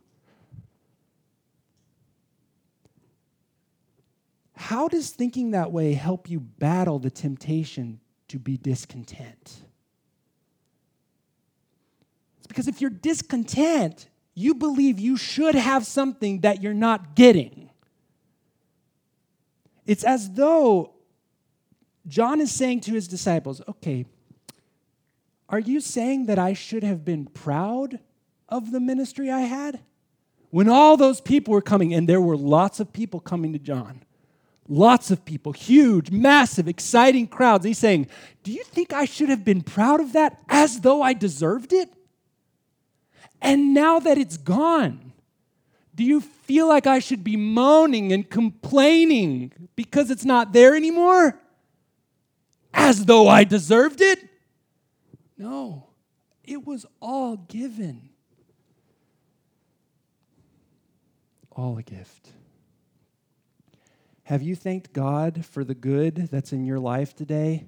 How 4.55 4.87
does 4.87 5.11
thinking 5.11 5.51
that 5.51 5.73
way 5.73 5.93
help 5.93 6.31
you 6.31 6.39
battle 6.39 7.01
the 7.01 7.11
temptation 7.11 8.01
to 8.29 8.39
be 8.39 8.57
discontent? 8.57 9.63
It's 12.39 12.47
because 12.47 12.69
if 12.69 12.81
you're 12.81 12.91
discontent, 12.91 14.09
you 14.35 14.55
believe 14.55 14.99
you 14.99 15.17
should 15.17 15.55
have 15.55 15.87
something 15.87 16.41
that 16.41 16.63
you're 16.63 16.75
not 16.75 17.15
getting. 17.15 17.71
It's 19.87 20.05
as 20.05 20.31
though 20.31 20.93
John 22.07 22.41
is 22.41 22.53
saying 22.53 22.81
to 22.83 22.93
his 22.93 23.09
disciples, 23.09 23.61
okay, 23.69 24.07
are 25.49 25.59
you 25.59 25.81
saying 25.81 26.27
that 26.27 26.39
I 26.39 26.55
should 26.55 26.83
have 26.83 27.05
been 27.05 27.27
proud 27.27 27.99
of 28.49 28.73
the 28.73 28.81
ministry 28.81 29.31
I 29.31 29.41
had? 29.41 29.81
When 30.51 30.69
all 30.69 30.97
those 30.97 31.21
people 31.21 31.53
were 31.53 31.63
coming, 31.63 31.95
and 31.95 32.09
there 32.09 32.21
were 32.21 32.37
lots 32.37 32.81
of 32.81 32.93
people 32.93 33.21
coming 33.21 33.53
to 33.53 33.59
John, 33.59 34.03
lots 34.69 35.11
of 35.11 35.25
people, 35.25 35.53
huge, 35.53 36.11
massive, 36.11 36.69
exciting 36.69 37.27
crowds. 37.27 37.65
He's 37.65 37.79
saying, 37.79 38.09
Do 38.43 38.53
you 38.53 38.63
think 38.65 38.93
I 38.93 39.05
should 39.05 39.29
have 39.29 39.45
been 39.45 39.63
proud 39.63 40.01
of 40.01 40.13
that 40.13 40.41
as 40.49 40.81
though 40.81 41.03
I 41.03 41.15
deserved 41.15 41.73
it? 41.73 41.91
And 43.43 43.75
now 43.75 43.99
that 43.99 44.17
it's 44.17 44.37
gone, 44.37 45.13
do 45.95 46.05
you 46.05 46.21
feel 46.21 46.69
like 46.69 46.87
I 46.87 47.01
should 47.01 47.25
be 47.25 47.37
moaning 47.37 48.13
and 48.13 48.31
complaining 48.31 49.53
because 49.75 50.11
it's 50.11 50.25
not 50.25 50.53
there 50.53 50.77
anymore? 50.77 51.39
As 52.73 53.05
though 53.05 53.29
I 53.29 53.45
deserved 53.45 54.01
it? 54.01 54.21
No, 55.37 55.89
it 56.45 56.65
was 56.65 56.87
all 57.01 57.37
given. 57.37 58.11
All 61.51 61.77
a 61.77 61.83
gift. 61.83 62.29
Have 64.23 64.41
you 64.41 64.55
thanked 64.55 64.93
God 64.93 65.45
for 65.45 65.65
the 65.65 65.75
good 65.75 66.29
that's 66.31 66.53
in 66.53 66.65
your 66.65 66.79
life 66.79 67.15
today? 67.15 67.67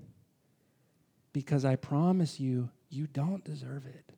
Because 1.33 1.65
I 1.65 1.75
promise 1.75 2.39
you, 2.39 2.71
you 2.89 3.09
don't 3.09 3.45
deserve 3.45 3.87
it. 3.87 4.15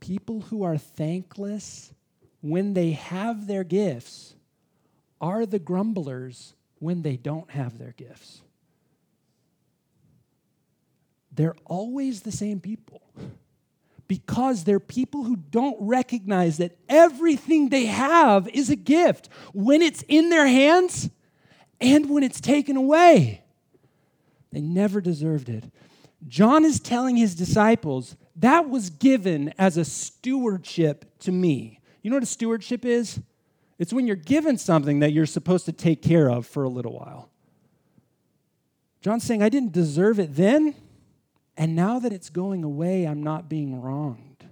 People 0.00 0.40
who 0.40 0.62
are 0.62 0.78
thankless 0.78 1.92
when 2.40 2.74
they 2.74 2.92
have 2.92 3.46
their 3.46 3.64
gifts 3.64 4.34
are 5.20 5.44
the 5.44 5.58
grumblers 5.58 6.54
when 6.78 7.02
they 7.02 7.16
don't 7.16 7.50
have 7.50 7.78
their 7.78 7.92
gifts. 7.92 8.40
They're 11.32 11.56
always 11.66 12.22
the 12.22 12.32
same 12.32 12.60
people 12.60 13.02
because 14.08 14.64
they're 14.64 14.80
people 14.80 15.22
who 15.22 15.36
don't 15.36 15.76
recognize 15.78 16.56
that 16.56 16.76
everything 16.88 17.68
they 17.68 17.86
have 17.86 18.48
is 18.48 18.68
a 18.68 18.76
gift 18.76 19.28
when 19.54 19.82
it's 19.82 20.02
in 20.08 20.30
their 20.30 20.46
hands 20.46 21.10
and 21.80 22.10
when 22.10 22.24
it's 22.24 22.40
taken 22.40 22.76
away. 22.76 23.44
They 24.50 24.60
never 24.60 25.00
deserved 25.00 25.48
it. 25.48 25.64
John 26.26 26.64
is 26.64 26.80
telling 26.80 27.16
his 27.16 27.34
disciples 27.34 28.16
that 28.36 28.68
was 28.68 28.90
given 28.90 29.52
as 29.58 29.76
a 29.76 29.84
stewardship 29.84 31.18
to 31.20 31.32
me. 31.32 31.80
You 32.02 32.10
know 32.10 32.16
what 32.16 32.22
a 32.22 32.26
stewardship 32.26 32.84
is? 32.84 33.20
It's 33.78 33.92
when 33.92 34.06
you're 34.06 34.16
given 34.16 34.58
something 34.58 35.00
that 35.00 35.12
you're 35.12 35.26
supposed 35.26 35.66
to 35.66 35.72
take 35.72 36.02
care 36.02 36.30
of 36.30 36.46
for 36.46 36.62
a 36.62 36.68
little 36.68 36.92
while. 36.92 37.30
John's 39.00 39.24
saying, 39.24 39.42
I 39.42 39.48
didn't 39.48 39.72
deserve 39.72 40.20
it 40.20 40.36
then, 40.36 40.74
and 41.56 41.74
now 41.74 41.98
that 41.98 42.12
it's 42.12 42.28
going 42.28 42.64
away, 42.64 43.06
I'm 43.06 43.22
not 43.22 43.48
being 43.48 43.80
wronged. 43.80 44.44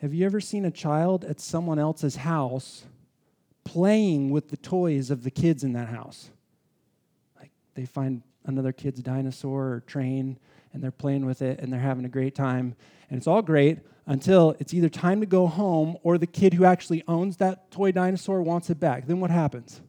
Have 0.00 0.14
you 0.14 0.24
ever 0.24 0.40
seen 0.40 0.64
a 0.64 0.70
child 0.70 1.26
at 1.26 1.40
someone 1.40 1.78
else's 1.78 2.16
house 2.16 2.84
playing 3.64 4.30
with 4.30 4.48
the 4.48 4.56
toys 4.56 5.10
of 5.10 5.24
the 5.24 5.30
kids 5.30 5.62
in 5.62 5.74
that 5.74 5.88
house? 5.88 6.30
Like 7.38 7.50
they 7.74 7.84
find 7.84 8.22
another 8.46 8.72
kid's 8.72 9.02
dinosaur 9.02 9.72
or 9.74 9.80
train 9.80 10.38
and 10.72 10.82
they're 10.82 10.90
playing 10.90 11.26
with 11.26 11.42
it 11.42 11.60
and 11.60 11.72
they're 11.72 11.80
having 11.80 12.04
a 12.04 12.08
great 12.08 12.34
time. 12.34 12.76
And 13.08 13.18
it's 13.18 13.26
all 13.26 13.42
great 13.42 13.78
until 14.06 14.56
it's 14.58 14.74
either 14.74 14.88
time 14.88 15.20
to 15.20 15.26
go 15.26 15.46
home 15.46 15.96
or 16.02 16.18
the 16.18 16.26
kid 16.26 16.54
who 16.54 16.64
actually 16.64 17.02
owns 17.06 17.36
that 17.38 17.70
toy 17.70 17.92
dinosaur 17.92 18.42
wants 18.42 18.70
it 18.70 18.80
back. 18.80 19.06
Then 19.06 19.20
what 19.20 19.30
happens? 19.30 19.80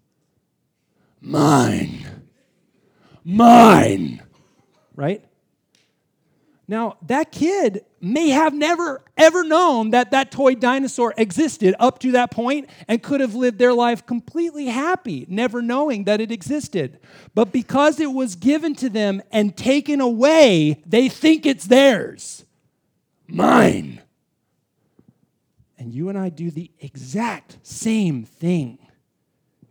Mine. 1.20 2.06
Mine. 3.24 4.22
Right? 4.96 5.24
Now, 6.72 6.96
that 7.08 7.34
kid 7.34 7.84
may 8.00 8.30
have 8.30 8.54
never 8.54 9.04
ever 9.18 9.44
known 9.44 9.90
that 9.90 10.12
that 10.12 10.32
toy 10.32 10.56
dinosaur 10.56 11.14
existed 11.18 11.76
up 11.80 12.00
to 12.00 12.14
that 12.14 12.32
point 12.32 12.70
and 12.88 13.04
could 13.04 13.20
have 13.20 13.36
lived 13.36 13.60
their 13.60 13.74
life 13.74 14.06
completely 14.06 14.68
happy, 14.68 15.26
never 15.28 15.62
knowing 15.62 16.06
that 16.06 16.22
it 16.22 16.32
existed. 16.32 16.98
But 17.36 17.52
because 17.52 18.00
it 18.00 18.14
was 18.14 18.36
given 18.36 18.74
to 18.76 18.88
them 18.88 19.22
and 19.34 19.58
taken 19.58 20.00
away, 20.00 20.82
they 20.86 21.10
think 21.10 21.46
it's 21.46 21.66
theirs. 21.66 22.46
Mine. 23.28 24.02
And 25.78 25.94
you 25.94 26.08
and 26.08 26.18
I 26.18 26.30
do 26.30 26.52
the 26.52 26.72
exact 26.80 27.58
same 27.64 28.24
thing. 28.24 28.78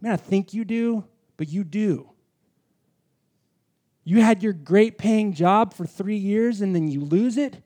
May 0.02 0.10
not 0.10 0.20
think 0.20 0.52
you 0.52 0.66
do, 0.66 1.04
but 1.38 1.48
you 1.48 1.64
do. 1.64 2.09
You 4.10 4.20
had 4.22 4.42
your 4.42 4.52
great 4.52 4.98
paying 4.98 5.34
job 5.34 5.72
for 5.72 5.86
three 5.86 6.16
years 6.16 6.60
and 6.60 6.74
then 6.74 6.88
you 6.88 7.00
lose 7.00 7.36
it. 7.36 7.62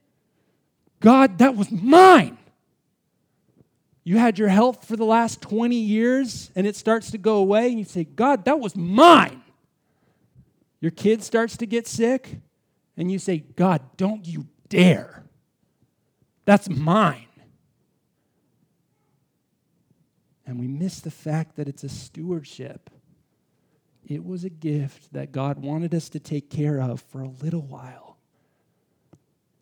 God, 1.01 1.39
that 1.39 1.57
was 1.57 1.71
mine. 1.71 2.37
You 4.03 4.19
had 4.19 4.39
your 4.39 4.49
health 4.49 4.87
for 4.87 4.95
the 4.95 5.07
last 5.07 5.41
20 5.41 5.75
years 5.75 6.51
and 6.55 6.67
it 6.67 6.77
starts 6.77 7.11
to 7.13 7.17
go 7.17 7.39
away, 7.39 7.69
and 7.69 7.79
you 7.79 7.87
say, 7.87 8.05
God, 8.05 8.45
that 8.45 8.61
was 8.61 8.77
mine. 8.77 9.43
Your 10.83 10.91
kid 10.91 11.23
starts 11.23 11.57
to 11.57 11.67
get 11.67 11.89
sick, 11.89 12.37
and 12.99 13.11
you 13.11 13.19
say, 13.19 13.39
God, 13.39 13.81
don't 13.97 14.27
you 14.29 14.47
dare. 14.69 15.25
That's 16.45 16.69
mine. 16.69 17.29
And 20.47 20.61
we 20.61 20.67
miss 20.67 21.01
the 21.01 21.11
fact 21.11 21.57
that 21.57 21.69
it's 21.69 21.85
a 21.85 21.89
stewardship. 21.89 22.91
It 24.07 24.25
was 24.25 24.45
a 24.45 24.51
gift 24.51 25.12
that 25.12 25.33
God 25.33 25.59
wanted 25.59 25.95
us 25.95 26.09
to 26.11 26.21
take 26.21 26.51
care 26.51 26.81
of 26.81 27.01
for 27.01 27.23
a 27.23 27.29
little 27.29 27.62
while. 27.62 28.19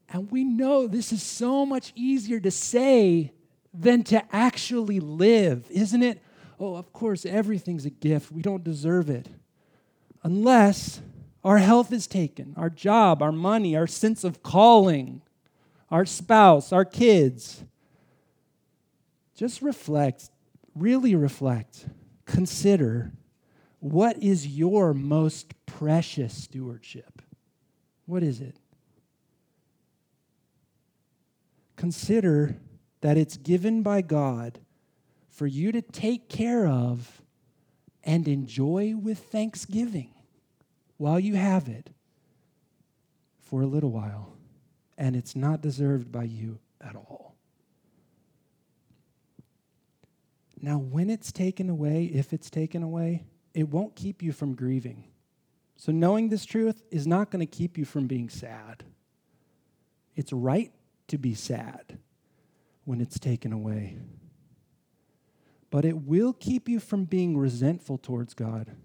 And 0.08 0.30
we 0.30 0.44
know 0.44 0.86
this 0.86 1.12
is 1.12 1.22
so 1.22 1.64
much 1.64 1.92
easier 1.94 2.40
to 2.40 2.50
say 2.50 3.32
than 3.72 4.02
to 4.04 4.22
actually 4.34 5.00
live, 5.00 5.66
isn't 5.70 6.02
it? 6.02 6.22
Oh, 6.60 6.74
of 6.74 6.92
course, 6.92 7.24
everything's 7.24 7.86
a 7.86 7.90
gift. 7.90 8.30
We 8.30 8.42
don't 8.42 8.62
deserve 8.62 9.08
it. 9.08 9.28
Unless 10.22 11.00
our 11.44 11.58
health 11.58 11.92
is 11.92 12.06
taken, 12.06 12.54
our 12.56 12.70
job, 12.70 13.22
our 13.22 13.32
money, 13.32 13.76
our 13.76 13.86
sense 13.86 14.22
of 14.22 14.42
calling, 14.42 15.22
our 15.90 16.04
spouse, 16.04 16.72
our 16.72 16.84
kids. 16.84 17.64
Just 19.34 19.62
reflect, 19.62 20.30
really 20.74 21.14
reflect, 21.14 21.86
consider 22.26 23.12
what 23.82 24.16
is 24.22 24.46
your 24.46 24.94
most 24.94 25.54
precious 25.66 26.44
stewardship? 26.44 27.20
What 28.06 28.22
is 28.22 28.40
it? 28.40 28.56
Consider 31.74 32.54
that 33.00 33.18
it's 33.18 33.36
given 33.36 33.82
by 33.82 34.02
God 34.02 34.60
for 35.30 35.48
you 35.48 35.72
to 35.72 35.82
take 35.82 36.28
care 36.28 36.64
of 36.64 37.22
and 38.04 38.28
enjoy 38.28 38.94
with 38.94 39.18
thanksgiving 39.18 40.14
while 40.96 41.18
you 41.18 41.34
have 41.34 41.66
it 41.66 41.90
for 43.40 43.62
a 43.62 43.66
little 43.66 43.90
while. 43.90 44.36
And 44.96 45.16
it's 45.16 45.34
not 45.34 45.60
deserved 45.60 46.12
by 46.12 46.22
you 46.22 46.60
at 46.80 46.94
all. 46.94 47.34
Now, 50.60 50.78
when 50.78 51.10
it's 51.10 51.32
taken 51.32 51.68
away, 51.68 52.04
if 52.04 52.32
it's 52.32 52.48
taken 52.48 52.84
away, 52.84 53.24
it 53.54 53.68
won't 53.68 53.94
keep 53.94 54.22
you 54.22 54.32
from 54.32 54.54
grieving. 54.54 55.04
So, 55.76 55.92
knowing 55.92 56.28
this 56.28 56.44
truth 56.44 56.82
is 56.90 57.06
not 57.06 57.30
going 57.30 57.40
to 57.40 57.46
keep 57.46 57.76
you 57.76 57.84
from 57.84 58.06
being 58.06 58.28
sad. 58.28 58.84
It's 60.14 60.32
right 60.32 60.72
to 61.08 61.18
be 61.18 61.34
sad 61.34 61.98
when 62.84 63.00
it's 63.00 63.18
taken 63.18 63.52
away. 63.52 63.98
But 65.70 65.84
it 65.84 66.04
will 66.04 66.34
keep 66.34 66.68
you 66.68 66.80
from 66.80 67.04
being 67.04 67.36
resentful 67.36 67.98
towards 67.98 68.34
God, 68.34 68.76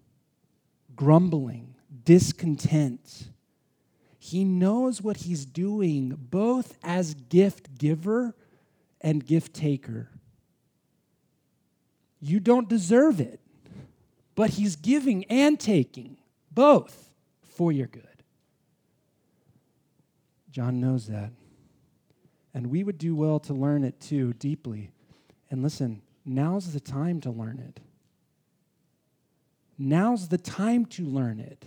grumbling, 0.95 1.75
discontent. 2.05 3.29
He 4.17 4.43
knows 4.43 5.01
what 5.01 5.17
He's 5.17 5.45
doing 5.45 6.15
both 6.17 6.77
as 6.81 7.13
gift 7.13 7.77
giver 7.77 8.35
and 9.01 9.25
gift 9.25 9.53
taker. 9.53 10.09
You 12.19 12.39
don't 12.39 12.67
deserve 12.67 13.19
it 13.19 13.39
but 14.37 14.51
He's 14.51 14.75
giving 14.75 15.25
and 15.25 15.59
taking 15.59 16.15
both 16.51 17.09
for 17.41 17.71
your 17.71 17.87
good. 17.87 18.03
John 20.51 20.79
knows 20.79 21.07
that. 21.07 21.31
And 22.53 22.67
we 22.67 22.83
would 22.83 22.99
do 22.99 23.15
well 23.15 23.39
to 23.41 23.53
learn 23.53 23.83
it 23.83 23.99
too 23.99 24.33
deeply. 24.33 24.91
And 25.49 25.63
listen, 25.63 26.03
now's 26.23 26.71
the 26.71 26.79
time 26.79 27.19
to 27.21 27.31
learn 27.31 27.57
it. 27.57 27.81
Now's 29.77 30.27
the 30.27 30.37
time 30.37 30.85
to 30.85 31.03
learn 31.03 31.39
it 31.39 31.65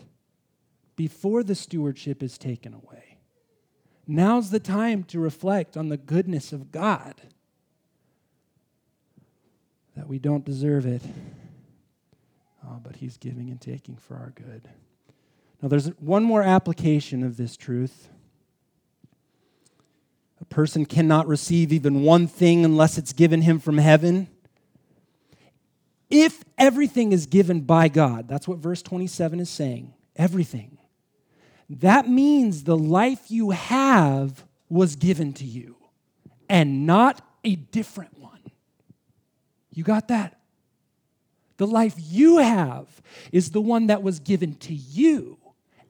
before 0.95 1.43
the 1.43 1.57
stewardship 1.57 2.23
is 2.23 2.39
taken 2.39 2.73
away. 2.73 3.19
Now's 4.07 4.51
the 4.51 4.61
time 4.61 5.03
to 5.05 5.19
reflect 5.19 5.77
on 5.77 5.89
the 5.89 5.97
goodness 5.97 6.53
of 6.53 6.71
God, 6.71 7.15
that 9.97 10.07
we 10.07 10.21
don't 10.21 10.45
deserve 10.45 10.87
it 10.87 11.03
uh, 12.71 12.79
but 12.83 12.97
He's 12.97 13.17
giving 13.17 13.51
and 13.51 13.61
taking 13.61 13.97
for 13.97 14.17
our 14.17 14.33
good. 14.35 14.69
Now, 15.63 15.69
there's 15.69 15.89
one 15.99 16.23
more 16.23 16.43
application 16.43 17.23
of 17.23 17.37
this 17.37 17.57
truth. 17.57 18.09
A 20.41 20.45
person 20.47 20.87
cannot 20.87 21.27
receive 21.27 21.73
even 21.73 22.03
one 22.03 22.27
thing 22.27 22.65
unless 22.65 22.97
it's 22.97 23.13
given 23.13 23.43
him 23.43 23.59
from 23.59 23.77
heaven. 23.77 24.29
If 26.09 26.43
everything 26.57 27.13
is 27.13 27.27
given 27.27 27.61
by 27.61 27.89
God, 27.89 28.27
that's 28.27 28.49
what 28.49 28.59
verse 28.59 28.81
27 28.83 29.41
is 29.41 29.51
saying 29.51 29.93
everything. 30.17 30.79
That 31.69 32.09
means 32.09 32.65
the 32.65 32.77
life 32.77 33.31
you 33.31 33.51
have 33.51 34.45
was 34.69 34.97
given 34.97 35.33
to 35.35 35.45
you 35.45 35.77
and 36.49 36.87
not 36.87 37.23
a 37.45 37.55
different 37.55 38.19
one. 38.19 38.41
You 39.73 39.85
got 39.85 40.09
that? 40.09 40.40
The 41.61 41.67
life 41.67 41.97
you 41.99 42.39
have 42.39 43.03
is 43.33 43.51
the 43.51 43.61
one 43.61 43.89
that 43.89 44.03
was 44.03 44.19
given 44.19 44.55
to 44.61 44.73
you 44.73 45.37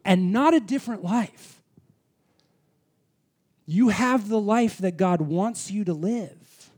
and 0.04 0.32
not 0.32 0.52
a 0.52 0.58
different 0.58 1.04
life. 1.04 1.62
You 3.66 3.90
have 3.90 4.28
the 4.28 4.40
life 4.40 4.78
that 4.78 4.96
God 4.96 5.20
wants 5.20 5.70
you 5.70 5.84
to 5.84 5.94
live. 5.94 6.72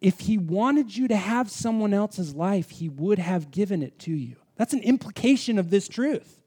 If 0.00 0.18
He 0.18 0.36
wanted 0.36 0.96
you 0.96 1.06
to 1.06 1.16
have 1.16 1.48
someone 1.48 1.94
else's 1.94 2.34
life, 2.34 2.70
He 2.70 2.88
would 2.88 3.20
have 3.20 3.52
given 3.52 3.84
it 3.84 4.00
to 4.00 4.10
you. 4.10 4.34
That's 4.56 4.72
an 4.72 4.82
implication 4.82 5.60
of 5.60 5.70
this 5.70 5.86
truth. 5.86 6.40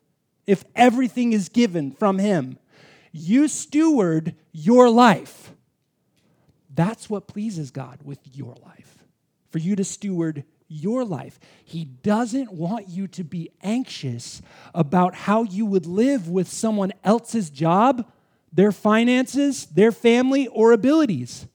If 0.45 0.65
everything 0.75 1.31
is 1.31 1.47
given 1.47 1.93
from 1.93 2.19
Him, 2.19 2.59
you 3.13 3.47
steward 3.47 4.35
your 4.51 4.89
life. 4.89 5.53
That's 6.69 7.09
what 7.09 7.27
pleases 7.27 7.71
God 7.71 7.99
with 8.03 8.19
your 8.33 8.57
life, 8.61 9.05
for 9.51 9.59
you 9.59 9.77
to 9.77 9.85
steward 9.85 10.43
your 10.71 11.03
life. 11.03 11.39
He 11.63 11.85
doesn't 11.85 12.51
want 12.51 12.87
you 12.87 13.07
to 13.09 13.23
be 13.23 13.51
anxious 13.61 14.41
about 14.73 15.13
how 15.13 15.43
you 15.43 15.65
would 15.65 15.85
live 15.85 16.29
with 16.29 16.47
someone 16.47 16.93
else's 17.03 17.49
job, 17.49 18.09
their 18.53 18.71
finances, 18.71 19.65
their 19.65 19.91
family, 19.91 20.47
or 20.47 20.71
abilities. 20.71 21.47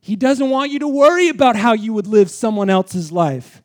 He 0.00 0.16
doesn't 0.16 0.50
want 0.50 0.70
you 0.70 0.78
to 0.80 0.88
worry 0.88 1.28
about 1.28 1.56
how 1.56 1.72
you 1.72 1.94
would 1.94 2.06
live 2.06 2.30
someone 2.30 2.68
else's 2.68 3.10
life. 3.10 3.62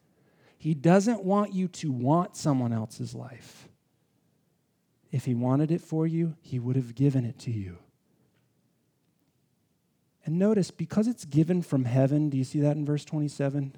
He 0.58 0.74
doesn't 0.74 1.24
want 1.24 1.54
you 1.54 1.68
to 1.68 1.92
want 1.92 2.36
someone 2.36 2.72
else's 2.72 3.14
life. 3.14 3.68
If 5.12 5.26
He 5.26 5.34
wanted 5.34 5.72
it 5.72 5.82
for 5.82 6.08
you, 6.08 6.36
He 6.42 6.60
would 6.60 6.76
have 6.78 6.96
given 6.96 7.26
it 7.26 7.40
to 7.40 7.52
you. 7.52 7.78
And 10.26 10.38
notice, 10.38 10.70
because 10.70 11.08
it's 11.08 11.26
given 11.26 11.62
from 11.62 11.86
heaven, 11.86 12.30
do 12.30 12.38
you 12.38 12.44
see 12.44 12.60
that 12.60 12.78
in 12.78 12.86
verse 12.86 13.04
27? 13.04 13.74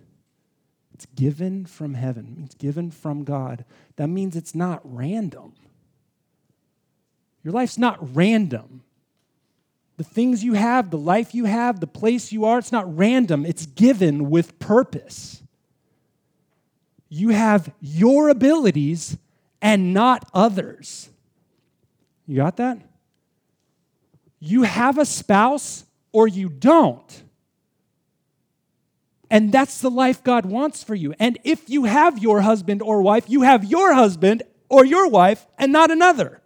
It's 0.93 1.05
given 1.07 1.65
from 1.65 1.93
heaven, 1.93 2.41
it's 2.45 2.55
given 2.55 2.91
from 2.91 3.23
God. 3.23 3.65
That 3.95 4.07
means 4.07 4.35
it's 4.35 4.55
not 4.55 4.81
random. 4.83 5.53
Your 7.43 7.53
life's 7.53 7.77
not 7.77 8.15
random. 8.15 8.83
The 9.97 10.03
things 10.03 10.43
you 10.43 10.53
have, 10.53 10.89
the 10.89 10.97
life 10.97 11.33
you 11.35 11.45
have, 11.45 11.79
the 11.79 11.87
place 11.87 12.31
you 12.31 12.45
are, 12.45 12.59
it's 12.59 12.71
not 12.71 12.97
random. 12.97 13.45
It's 13.45 13.65
given 13.65 14.29
with 14.29 14.57
purpose. 14.59 15.43
You 17.09 17.29
have 17.29 17.71
your 17.81 18.29
abilities 18.29 19.17
and 19.61 19.93
not 19.93 20.27
others. 20.33 21.09
You 22.25 22.37
got 22.37 22.57
that? 22.57 22.79
You 24.39 24.63
have 24.63 24.97
a 24.97 25.05
spouse 25.05 25.85
or 26.11 26.27
you 26.27 26.49
don't. 26.49 27.23
And 29.31 29.49
that's 29.49 29.79
the 29.79 29.89
life 29.89 30.25
God 30.25 30.45
wants 30.45 30.83
for 30.83 30.93
you. 30.93 31.13
And 31.17 31.39
if 31.45 31.69
you 31.69 31.85
have 31.85 32.19
your 32.19 32.41
husband 32.41 32.81
or 32.81 33.01
wife, 33.01 33.29
you 33.29 33.43
have 33.43 33.63
your 33.63 33.93
husband 33.93 34.43
or 34.67 34.83
your 34.83 35.07
wife 35.07 35.47
and 35.57 35.71
not 35.71 35.89
another. 35.89 36.41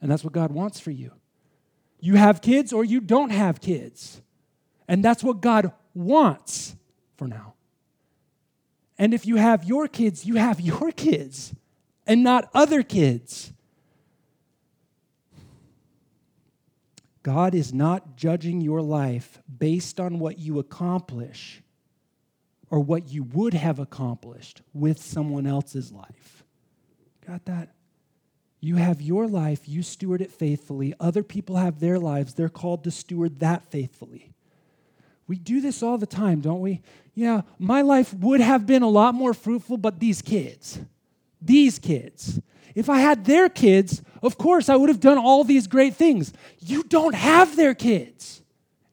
And 0.00 0.10
that's 0.10 0.24
what 0.24 0.32
God 0.32 0.50
wants 0.50 0.80
for 0.80 0.90
you. 0.90 1.12
You 2.00 2.16
have 2.16 2.42
kids 2.42 2.72
or 2.72 2.84
you 2.84 3.00
don't 3.00 3.30
have 3.30 3.60
kids. 3.60 4.20
And 4.88 5.04
that's 5.04 5.22
what 5.22 5.40
God 5.40 5.70
wants 5.94 6.74
for 7.16 7.28
now. 7.28 7.54
And 8.98 9.14
if 9.14 9.24
you 9.24 9.36
have 9.36 9.62
your 9.62 9.86
kids, 9.86 10.26
you 10.26 10.34
have 10.34 10.60
your 10.72 10.90
kids 10.90 11.54
and 12.04 12.24
not 12.24 12.50
other 12.52 12.82
kids. 12.82 13.52
God 17.22 17.54
is 17.54 17.72
not 17.72 18.16
judging 18.16 18.60
your 18.60 18.82
life 18.82 19.40
based 19.56 20.00
on 20.00 20.18
what 20.18 20.40
you 20.40 20.58
accomplish 20.58 21.62
or 22.72 22.80
what 22.80 23.12
you 23.12 23.22
would 23.22 23.52
have 23.52 23.78
accomplished 23.78 24.62
with 24.72 24.98
someone 24.98 25.46
else's 25.46 25.92
life. 25.92 26.42
Got 27.26 27.44
that? 27.44 27.68
You 28.60 28.76
have 28.76 29.02
your 29.02 29.26
life, 29.26 29.68
you 29.68 29.82
steward 29.82 30.22
it 30.22 30.32
faithfully. 30.32 30.94
Other 30.98 31.22
people 31.22 31.56
have 31.56 31.80
their 31.80 31.98
lives, 31.98 32.32
they're 32.32 32.48
called 32.48 32.82
to 32.84 32.90
steward 32.90 33.40
that 33.40 33.70
faithfully. 33.70 34.30
We 35.28 35.36
do 35.36 35.60
this 35.60 35.82
all 35.82 35.98
the 35.98 36.06
time, 36.06 36.40
don't 36.40 36.60
we? 36.60 36.80
Yeah, 37.14 37.42
my 37.58 37.82
life 37.82 38.14
would 38.14 38.40
have 38.40 38.66
been 38.66 38.82
a 38.82 38.88
lot 38.88 39.14
more 39.14 39.34
fruitful, 39.34 39.76
but 39.76 40.00
these 40.00 40.22
kids, 40.22 40.80
these 41.42 41.78
kids, 41.78 42.40
if 42.74 42.88
I 42.88 43.00
had 43.00 43.26
their 43.26 43.50
kids, 43.50 44.00
of 44.22 44.38
course 44.38 44.70
I 44.70 44.76
would 44.76 44.88
have 44.88 45.00
done 45.00 45.18
all 45.18 45.44
these 45.44 45.66
great 45.66 45.94
things. 45.94 46.32
You 46.58 46.84
don't 46.84 47.14
have 47.14 47.54
their 47.54 47.74
kids. 47.74 48.41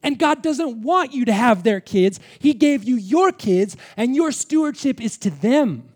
And 0.02 0.18
God 0.18 0.42
doesn't 0.42 0.82
want 0.82 1.14
you 1.14 1.26
to 1.26 1.34
have 1.34 1.64
their 1.64 1.82
kids. 1.82 2.20
He 2.40 2.54
gave 2.54 2.84
you 2.84 2.96
your 2.96 3.32
kids, 3.32 3.76
and 3.98 4.16
your 4.16 4.32
stewardship 4.32 5.02
is 5.02 5.18
to 5.20 5.30
them. 5.30 5.90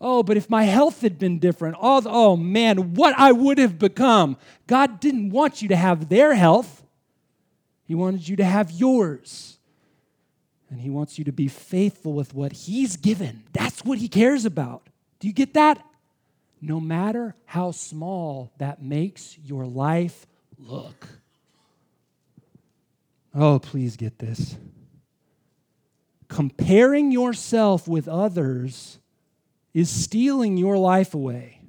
Oh, 0.00 0.22
but 0.22 0.36
if 0.36 0.48
my 0.48 0.64
health 0.64 1.02
had 1.02 1.18
been 1.18 1.38
different, 1.38 1.76
oh, 1.78 2.36
man, 2.36 2.94
what 2.94 3.14
I 3.18 3.32
would 3.32 3.58
have 3.58 3.78
become. 3.78 4.36
God 4.66 5.00
didn't 5.00 5.30
want 5.30 5.60
you 5.60 5.68
to 5.68 5.76
have 5.76 6.08
their 6.08 6.34
health, 6.34 6.84
He 7.84 7.94
wanted 7.94 8.26
you 8.28 8.36
to 8.36 8.44
have 8.44 8.70
yours. 8.70 9.58
And 10.70 10.80
He 10.80 10.88
wants 10.88 11.18
you 11.18 11.24
to 11.24 11.32
be 11.32 11.48
faithful 11.48 12.12
with 12.12 12.32
what 12.32 12.52
He's 12.52 12.96
given. 12.96 13.42
That's 13.52 13.84
what 13.84 13.98
He 13.98 14.08
cares 14.08 14.44
about. 14.44 14.86
Do 15.18 15.26
you 15.26 15.34
get 15.34 15.54
that? 15.54 15.84
No 16.62 16.78
matter 16.78 17.34
how 17.44 17.72
small 17.72 18.52
that 18.58 18.82
makes 18.82 19.36
your 19.38 19.66
life 19.66 20.26
look. 20.58 21.08
Oh, 23.34 23.58
please 23.58 23.96
get 23.96 24.18
this. 24.18 24.56
Comparing 26.28 27.12
yourself 27.12 27.86
with 27.88 28.08
others 28.08 28.98
is 29.74 29.88
stealing 29.88 30.56
your 30.56 30.76
life 30.76 31.14
away. 31.14 31.60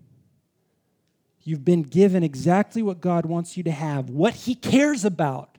You've 1.43 1.65
been 1.65 1.81
given 1.81 2.23
exactly 2.23 2.83
what 2.83 3.01
God 3.01 3.25
wants 3.25 3.57
you 3.57 3.63
to 3.63 3.71
have. 3.71 4.09
What 4.09 4.33
He 4.33 4.55
cares 4.55 5.03
about 5.03 5.57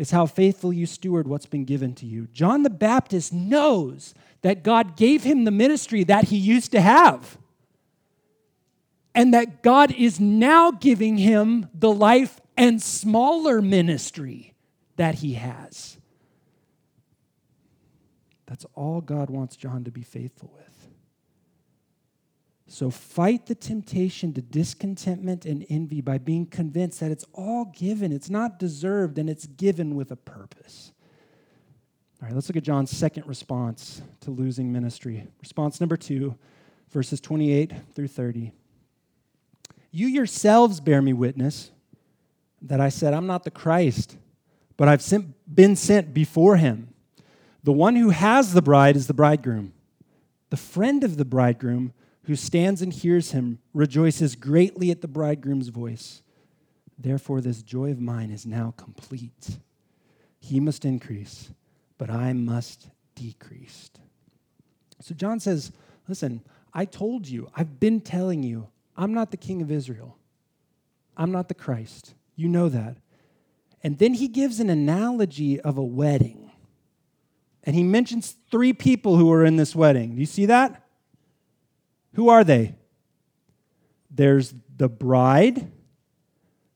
is 0.00 0.12
how 0.12 0.24
faithful 0.24 0.72
you 0.72 0.86
steward 0.86 1.28
what's 1.28 1.46
been 1.46 1.66
given 1.66 1.94
to 1.94 2.06
you. 2.06 2.26
John 2.32 2.62
the 2.62 2.70
Baptist 2.70 3.34
knows 3.34 4.14
that 4.40 4.62
God 4.62 4.96
gave 4.96 5.24
him 5.24 5.44
the 5.44 5.50
ministry 5.50 6.04
that 6.04 6.24
he 6.24 6.38
used 6.38 6.72
to 6.72 6.80
have, 6.80 7.36
and 9.14 9.34
that 9.34 9.62
God 9.62 9.92
is 9.92 10.18
now 10.18 10.70
giving 10.70 11.18
him 11.18 11.68
the 11.74 11.92
life 11.92 12.40
and 12.56 12.80
smaller 12.80 13.60
ministry 13.60 14.49
that 15.00 15.14
he 15.14 15.32
has. 15.32 15.96
That's 18.44 18.66
all 18.74 19.00
God 19.00 19.30
wants 19.30 19.56
John 19.56 19.82
to 19.84 19.90
be 19.90 20.02
faithful 20.02 20.52
with. 20.54 20.88
So 22.66 22.90
fight 22.90 23.46
the 23.46 23.54
temptation 23.54 24.34
to 24.34 24.42
discontentment 24.42 25.46
and 25.46 25.64
envy 25.70 26.02
by 26.02 26.18
being 26.18 26.44
convinced 26.44 27.00
that 27.00 27.10
it's 27.10 27.24
all 27.32 27.72
given, 27.74 28.12
it's 28.12 28.28
not 28.28 28.58
deserved, 28.58 29.16
and 29.16 29.30
it's 29.30 29.46
given 29.46 29.94
with 29.94 30.10
a 30.10 30.16
purpose. 30.16 30.92
All 32.20 32.28
right, 32.28 32.34
let's 32.34 32.50
look 32.50 32.56
at 32.56 32.62
John's 32.62 32.90
second 32.90 33.26
response 33.26 34.02
to 34.20 34.30
losing 34.30 34.70
ministry. 34.70 35.26
Response 35.40 35.80
number 35.80 35.96
two, 35.96 36.36
verses 36.90 37.22
28 37.22 37.72
through 37.94 38.08
30. 38.08 38.52
You 39.92 40.08
yourselves 40.08 40.78
bear 40.78 41.00
me 41.00 41.14
witness 41.14 41.70
that 42.60 42.82
I 42.82 42.90
said, 42.90 43.14
I'm 43.14 43.26
not 43.26 43.44
the 43.44 43.50
Christ 43.50 44.18
but 44.80 44.88
I've 44.88 45.02
sent, 45.02 45.34
been 45.54 45.76
sent 45.76 46.14
before 46.14 46.56
him. 46.56 46.94
The 47.64 47.70
one 47.70 47.96
who 47.96 48.08
has 48.08 48.54
the 48.54 48.62
bride 48.62 48.96
is 48.96 49.08
the 49.08 49.12
bridegroom. 49.12 49.74
The 50.48 50.56
friend 50.56 51.04
of 51.04 51.18
the 51.18 51.26
bridegroom 51.26 51.92
who 52.22 52.34
stands 52.34 52.80
and 52.80 52.90
hears 52.90 53.32
him 53.32 53.58
rejoices 53.74 54.36
greatly 54.36 54.90
at 54.90 55.02
the 55.02 55.06
bridegroom's 55.06 55.68
voice. 55.68 56.22
Therefore, 56.98 57.42
this 57.42 57.62
joy 57.62 57.90
of 57.90 58.00
mine 58.00 58.30
is 58.30 58.46
now 58.46 58.72
complete. 58.78 59.58
He 60.38 60.60
must 60.60 60.86
increase, 60.86 61.50
but 61.98 62.08
I 62.08 62.32
must 62.32 62.88
decrease. 63.14 63.90
So 65.02 65.14
John 65.14 65.40
says, 65.40 65.72
Listen, 66.08 66.40
I 66.72 66.86
told 66.86 67.28
you, 67.28 67.50
I've 67.54 67.80
been 67.80 68.00
telling 68.00 68.42
you, 68.42 68.68
I'm 68.96 69.12
not 69.12 69.30
the 69.30 69.36
king 69.36 69.60
of 69.60 69.70
Israel. 69.70 70.16
I'm 71.18 71.32
not 71.32 71.48
the 71.48 71.54
Christ. 71.54 72.14
You 72.34 72.48
know 72.48 72.70
that. 72.70 72.96
And 73.82 73.98
then 73.98 74.14
he 74.14 74.28
gives 74.28 74.60
an 74.60 74.70
analogy 74.70 75.60
of 75.60 75.78
a 75.78 75.82
wedding. 75.82 76.50
And 77.64 77.74
he 77.76 77.82
mentions 77.82 78.36
three 78.50 78.72
people 78.72 79.16
who 79.16 79.32
are 79.32 79.44
in 79.44 79.56
this 79.56 79.74
wedding. 79.74 80.14
Do 80.14 80.20
you 80.20 80.26
see 80.26 80.46
that? 80.46 80.86
Who 82.14 82.28
are 82.28 82.44
they? 82.44 82.74
There's 84.10 84.54
the 84.76 84.88
bride, 84.88 85.70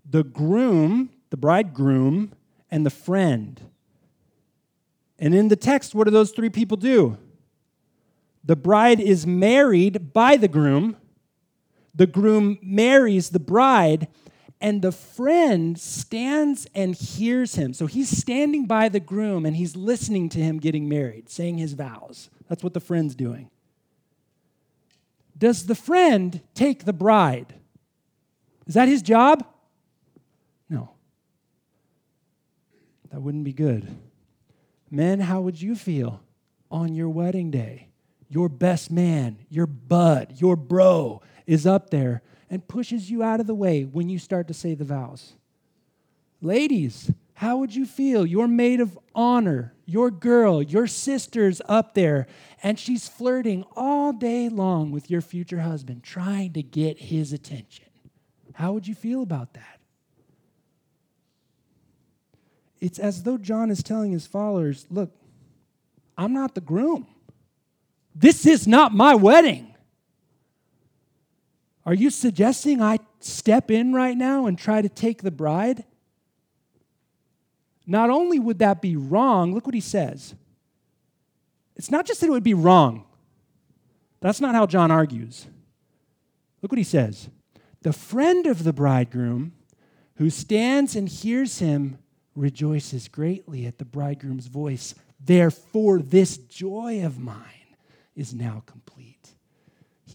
the 0.09 0.23
groom, 0.23 1.11
the 1.31 1.37
bridegroom, 1.37 2.33
and 2.71 2.87
the 2.87 2.91
friend. 2.91 3.61
And 5.19 5.35
in 5.35 5.49
the 5.49 5.57
text, 5.57 5.95
what 5.95 6.05
do 6.05 6.11
those 6.11 6.31
three 6.33 6.51
people 6.51 6.77
do? 6.77 7.19
The 8.45 8.57
bride 8.57 9.01
is 9.01 9.27
married 9.27 10.13
by 10.13 10.37
the 10.37 10.49
groom, 10.49 10.97
the 11.95 12.07
groom 12.07 12.59
marries 12.63 13.31
the 13.31 13.41
bride, 13.41 14.09
and 14.65 14.81
the 14.81 14.93
friend 14.93 15.79
stands 15.79 16.67
and 16.75 16.95
hears 16.95 17.55
him. 17.55 17.75
So 17.75 17.85
he's 17.85 18.09
standing 18.09 18.65
by 18.65 18.89
the 18.89 18.99
groom 18.99 19.45
and 19.45 19.55
he's 19.55 19.77
listening 19.77 20.31
to 20.31 20.39
him 20.39 20.59
getting 20.59 20.89
married, 20.89 21.29
saying 21.29 21.59
his 21.59 21.75
vows. 21.75 22.31
That's 22.49 22.65
what 22.65 22.73
the 22.73 22.81
friend's 22.81 23.15
doing. 23.15 23.51
Does 25.37 25.67
the 25.67 25.75
friend 25.75 26.41
take 26.55 26.87
the 26.87 26.95
bride? 26.95 27.53
Is 28.67 28.73
that 28.73 28.89
his 28.89 29.03
job? 29.03 29.47
No. 30.71 30.93
That 33.11 33.21
wouldn't 33.21 33.45
be 33.45 33.53
good. 33.53 33.87
Men, 34.91 35.21
how 35.21 35.43
would 35.43 35.61
you 35.61 35.77
feel 35.77 36.23
on 36.71 36.95
your 36.95 37.11
wedding 37.11 37.51
day? 37.51 37.89
Your 38.31 38.49
best 38.49 38.91
man, 38.91 39.41
your 39.51 39.67
bud, 39.67 40.37
your 40.39 40.57
bro 40.57 41.21
is 41.47 41.67
up 41.67 41.91
there 41.91 42.23
and 42.51 42.67
pushes 42.67 43.11
you 43.11 43.23
out 43.23 43.41
of 43.41 43.47
the 43.47 43.55
way 43.55 43.85
when 43.85 44.09
you 44.09 44.19
start 44.19 44.49
to 44.49 44.55
say 44.55 44.75
the 44.75 44.85
vows. 44.85 45.35
Ladies, 46.41 47.11
how 47.35 47.57
would 47.59 47.75
you 47.75 47.85
feel? 47.87 48.25
Your 48.25 48.47
maid 48.47 48.81
of 48.81 48.99
honor, 49.15 49.75
your 49.87 50.11
girl, 50.11 50.63
your 50.63 50.87
sister's 50.87 51.61
up 51.69 51.95
there, 51.95 52.27
and 52.63 52.79
she's 52.79 53.09
flirting 53.09 53.65
all 53.77 54.13
day 54.13 54.49
long 54.49 54.91
with 54.91 55.11
your 55.11 55.21
future 55.21 55.61
husband, 55.61 56.03
trying 56.03 56.53
to 56.53 56.63
get 56.63 56.99
his 56.99 57.33
attention. 57.33 57.87
How 58.55 58.73
would 58.73 58.87
you 58.87 58.95
feel 58.95 59.23
about 59.23 59.55
that? 59.55 59.81
It's 62.81 62.99
as 62.99 63.23
though 63.23 63.39
John 63.39 63.71
is 63.71 63.83
telling 63.83 64.13
his 64.13 64.27
followers 64.27 64.87
look, 64.91 65.11
I'm 66.17 66.33
not 66.33 66.55
the 66.55 66.61
groom. 66.61 67.07
This 68.15 68.47
is 68.47 68.69
not 68.69 68.95
my 68.95 69.15
wedding. 69.15 69.74
Are 71.87 71.95
you 71.95 72.11
suggesting 72.11 72.81
I 72.81 72.99
step 73.21 73.71
in 73.71 73.93
right 73.93 74.17
now 74.17 74.47
and 74.47 74.59
try 74.59 74.81
to 74.81 74.89
take 74.89 75.23
the 75.23 75.31
bride? 75.31 75.85
Not 77.87 78.09
only 78.11 78.39
would 78.39 78.59
that 78.61 78.81
be 78.81 78.97
wrong, 78.97 79.53
look 79.53 79.67
what 79.67 79.75
he 79.75 79.81
says. 79.81 80.35
It's 81.77 81.91
not 81.91 82.07
just 82.07 82.21
that 82.21 82.29
it 82.29 82.31
would 82.31 82.43
be 82.43 82.55
wrong. 82.55 83.05
That's 84.21 84.41
not 84.41 84.55
how 84.55 84.67
John 84.67 84.91
argues. 84.91 85.47
Look 86.63 86.73
what 86.73 86.79
he 86.79 86.85
says. 86.85 87.29
The 87.83 87.93
friend 87.93 88.47
of 88.47 88.65
the 88.65 88.73
bridegroom 88.73 89.53
who 90.17 90.31
stands 90.31 90.97
and 90.97 91.09
hears 91.09 91.59
him 91.59 91.99
rejoices 92.35 93.09
greatly 93.09 93.67
at 93.67 93.77
the 93.77 93.85
bridegroom's 93.85 94.47
voice. 94.47 94.95
Therefore, 95.21 95.99
this 95.99 96.39
joy 96.39 97.05
of 97.05 97.19
mine 97.19 97.77
is 98.17 98.33
now 98.33 98.63
complete. 98.65 99.04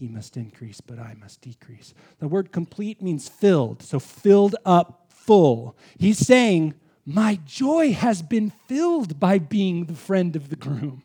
He 0.00 0.08
must 0.08 0.38
increase, 0.38 0.80
but 0.80 0.98
I 0.98 1.14
must 1.20 1.42
decrease. 1.42 1.92
The 2.20 2.26
word 2.26 2.52
complete 2.52 3.02
means 3.02 3.28
filled, 3.28 3.82
so 3.82 3.98
filled 3.98 4.56
up 4.64 5.08
full. 5.10 5.76
He's 5.98 6.16
saying, 6.16 6.72
My 7.04 7.38
joy 7.44 7.92
has 7.92 8.22
been 8.22 8.50
filled 8.66 9.20
by 9.20 9.38
being 9.38 9.84
the 9.84 9.94
friend 9.94 10.36
of 10.36 10.48
the 10.48 10.56
groom. 10.56 11.02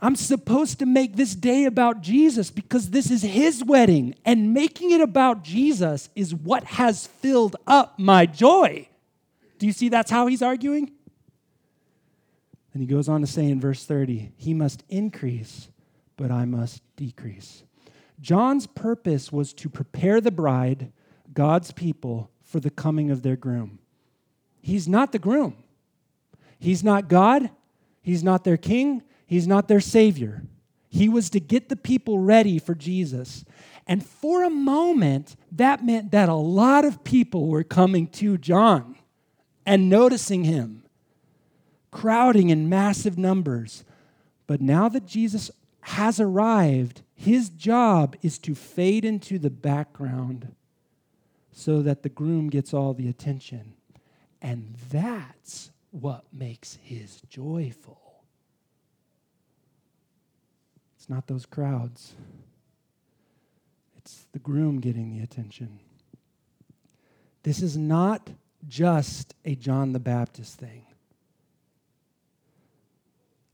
I'm 0.00 0.16
supposed 0.16 0.78
to 0.78 0.86
make 0.86 1.16
this 1.16 1.34
day 1.34 1.66
about 1.66 2.00
Jesus 2.00 2.50
because 2.50 2.88
this 2.88 3.10
is 3.10 3.20
his 3.20 3.62
wedding, 3.62 4.14
and 4.24 4.54
making 4.54 4.92
it 4.92 5.02
about 5.02 5.44
Jesus 5.44 6.08
is 6.16 6.34
what 6.34 6.64
has 6.64 7.06
filled 7.06 7.56
up 7.66 7.98
my 7.98 8.24
joy. 8.24 8.88
Do 9.58 9.66
you 9.66 9.72
see 9.72 9.90
that's 9.90 10.10
how 10.10 10.26
he's 10.26 10.40
arguing? 10.40 10.92
And 12.72 12.80
he 12.82 12.86
goes 12.86 13.08
on 13.08 13.20
to 13.20 13.26
say 13.26 13.48
in 13.48 13.60
verse 13.60 13.84
30, 13.84 14.32
He 14.36 14.54
must 14.54 14.84
increase, 14.88 15.68
but 16.16 16.30
I 16.30 16.44
must 16.44 16.82
decrease. 16.96 17.64
John's 18.20 18.66
purpose 18.66 19.32
was 19.32 19.52
to 19.54 19.68
prepare 19.68 20.20
the 20.20 20.30
bride, 20.30 20.92
God's 21.32 21.72
people, 21.72 22.30
for 22.42 22.60
the 22.60 22.70
coming 22.70 23.10
of 23.10 23.22
their 23.22 23.36
groom. 23.36 23.78
He's 24.60 24.86
not 24.86 25.12
the 25.12 25.18
groom. 25.18 25.56
He's 26.58 26.84
not 26.84 27.08
God. 27.08 27.50
He's 28.02 28.22
not 28.22 28.44
their 28.44 28.56
king. 28.56 29.02
He's 29.26 29.46
not 29.46 29.68
their 29.68 29.80
savior. 29.80 30.42
He 30.88 31.08
was 31.08 31.30
to 31.30 31.40
get 31.40 31.68
the 31.68 31.76
people 31.76 32.18
ready 32.18 32.58
for 32.58 32.74
Jesus. 32.74 33.44
And 33.86 34.04
for 34.04 34.44
a 34.44 34.50
moment, 34.50 35.36
that 35.52 35.84
meant 35.84 36.10
that 36.10 36.28
a 36.28 36.34
lot 36.34 36.84
of 36.84 37.04
people 37.04 37.46
were 37.46 37.64
coming 37.64 38.08
to 38.08 38.36
John 38.36 38.96
and 39.64 39.88
noticing 39.88 40.44
him 40.44 40.82
crowding 41.90 42.50
in 42.50 42.68
massive 42.68 43.18
numbers. 43.18 43.84
But 44.46 44.60
now 44.60 44.88
that 44.88 45.06
Jesus 45.06 45.50
has 45.82 46.20
arrived, 46.20 47.02
his 47.14 47.48
job 47.48 48.16
is 48.22 48.38
to 48.40 48.54
fade 48.54 49.04
into 49.04 49.38
the 49.38 49.50
background 49.50 50.54
so 51.52 51.82
that 51.82 52.02
the 52.02 52.08
groom 52.08 52.48
gets 52.48 52.72
all 52.72 52.94
the 52.94 53.08
attention. 53.08 53.74
And 54.42 54.74
that's 54.90 55.70
what 55.90 56.24
makes 56.32 56.78
his 56.82 57.20
joyful. 57.28 58.00
It's 60.96 61.08
not 61.08 61.26
those 61.26 61.46
crowds, 61.46 62.14
it's 63.96 64.26
the 64.32 64.38
groom 64.38 64.80
getting 64.80 65.16
the 65.16 65.22
attention. 65.22 65.80
This 67.42 67.62
is 67.62 67.76
not 67.76 68.30
just 68.68 69.34
a 69.44 69.54
John 69.54 69.92
the 69.92 69.98
Baptist 69.98 70.58
thing. 70.58 70.84